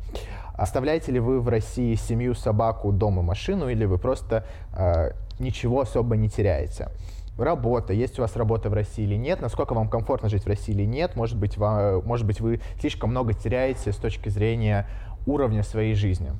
Оставляете 0.54 1.12
ли 1.12 1.20
вы 1.20 1.40
в 1.40 1.48
России 1.48 1.94
семью, 1.94 2.34
собаку, 2.34 2.92
дом 2.92 3.18
и 3.20 3.22
машину, 3.22 3.68
или 3.68 3.86
вы 3.86 3.98
просто 3.98 4.44
э, 4.74 5.12
ничего 5.38 5.80
особо 5.80 6.16
не 6.16 6.28
теряете? 6.28 6.88
Работа, 7.38 7.94
есть 7.94 8.18
у 8.18 8.22
вас 8.22 8.36
работа 8.36 8.68
в 8.68 8.74
России 8.74 9.04
или 9.04 9.14
нет, 9.14 9.40
насколько 9.40 9.72
вам 9.72 9.88
комфортно 9.88 10.28
жить 10.28 10.44
в 10.44 10.46
России 10.46 10.74
или 10.74 10.84
нет, 10.84 11.16
может 11.16 11.38
быть, 11.38 11.56
вам, 11.56 12.04
может 12.04 12.26
быть 12.26 12.40
вы 12.40 12.60
слишком 12.78 13.10
много 13.10 13.32
теряете 13.32 13.92
с 13.92 13.96
точки 13.96 14.28
зрения 14.28 14.86
уровня 15.26 15.62
своей 15.62 15.94
жизни. 15.94 16.32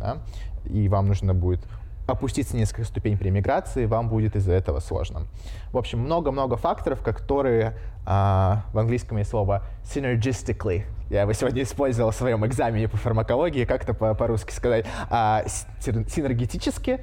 Да? 0.00 0.16
И 0.64 0.88
вам 0.88 1.06
нужно 1.06 1.34
будет 1.34 1.60
опуститься 2.10 2.56
несколько 2.56 2.84
ступеней 2.84 3.16
при 3.16 3.30
миграции, 3.30 3.86
вам 3.86 4.08
будет 4.08 4.36
из-за 4.36 4.52
этого 4.52 4.80
сложно. 4.80 5.26
В 5.72 5.78
общем, 5.78 6.00
много-много 6.00 6.56
факторов, 6.56 7.02
которые 7.02 7.76
а, 8.06 8.64
в 8.72 8.78
английском 8.78 9.18
есть 9.18 9.30
слово 9.30 9.62
synergistically. 9.84 10.84
Я 11.10 11.22
его 11.22 11.32
сегодня 11.32 11.62
использовал 11.62 12.12
в 12.12 12.14
своем 12.14 12.46
экзамене 12.46 12.88
по 12.88 12.96
фармакологии, 12.96 13.64
как 13.64 13.82
это 13.82 13.94
по-русски 13.94 14.52
сказать, 14.52 14.86
а, 15.10 15.44
синергетически 15.80 17.00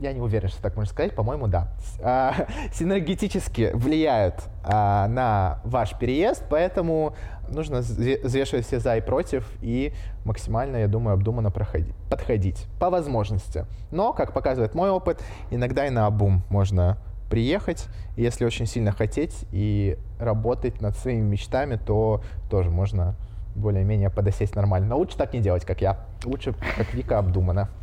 я 0.00 0.12
не 0.12 0.20
уверен, 0.20 0.48
что 0.48 0.62
так 0.62 0.76
можно 0.76 0.90
сказать, 0.90 1.14
по-моему, 1.14 1.48
да, 1.48 1.68
а, 2.00 2.46
синергетически 2.72 3.70
влияют 3.74 4.44
а, 4.62 5.08
на 5.08 5.60
ваш 5.64 5.98
переезд, 5.98 6.44
поэтому 6.48 7.14
нужно 7.48 7.78
взвешивать 7.78 8.66
все 8.66 8.78
за 8.78 8.96
и 8.96 9.00
против 9.00 9.50
и 9.60 9.92
максимально, 10.24 10.76
я 10.76 10.88
думаю, 10.88 11.14
обдуманно 11.14 11.50
проходить, 11.50 11.94
подходить 12.08 12.66
по 12.78 12.88
возможности. 12.88 13.66
Но, 13.90 14.12
как 14.12 14.32
показывает 14.32 14.74
мой 14.74 14.90
опыт, 14.90 15.22
иногда 15.50 15.86
и 15.86 15.90
на 15.90 16.06
обум 16.06 16.42
можно 16.48 16.96
приехать, 17.28 17.86
если 18.16 18.44
очень 18.44 18.66
сильно 18.66 18.92
хотеть 18.92 19.44
и 19.50 19.98
работать 20.20 20.80
над 20.80 20.96
своими 20.96 21.22
мечтами, 21.22 21.76
то 21.76 22.22
тоже 22.48 22.70
можно 22.70 23.16
более-менее 23.56 24.10
подосесть 24.10 24.54
нормально. 24.54 24.88
Но 24.88 24.98
лучше 24.98 25.16
так 25.16 25.32
не 25.32 25.40
делать, 25.40 25.64
как 25.64 25.80
я. 25.80 25.98
Лучше, 26.24 26.54
как 26.76 26.92
Вика, 26.94 27.18
обдуманно. 27.18 27.68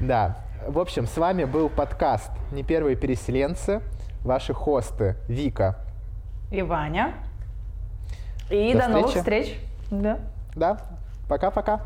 Да. 0.00 0.38
В 0.66 0.78
общем, 0.78 1.06
с 1.06 1.16
вами 1.16 1.44
был 1.44 1.68
подкаст 1.68 2.30
«Не 2.52 2.62
первые 2.62 2.96
переселенцы». 2.96 3.82
Ваши 4.22 4.54
хосты 4.54 5.16
Вика 5.28 5.84
и 6.52 6.62
Ваня. 6.62 7.14
И 8.50 8.72
до, 8.72 8.80
до 8.80 8.88
новых 8.88 9.10
встреч. 9.10 9.58
Да. 9.90 10.20
Да. 10.54 10.78
Пока-пока. 11.28 11.82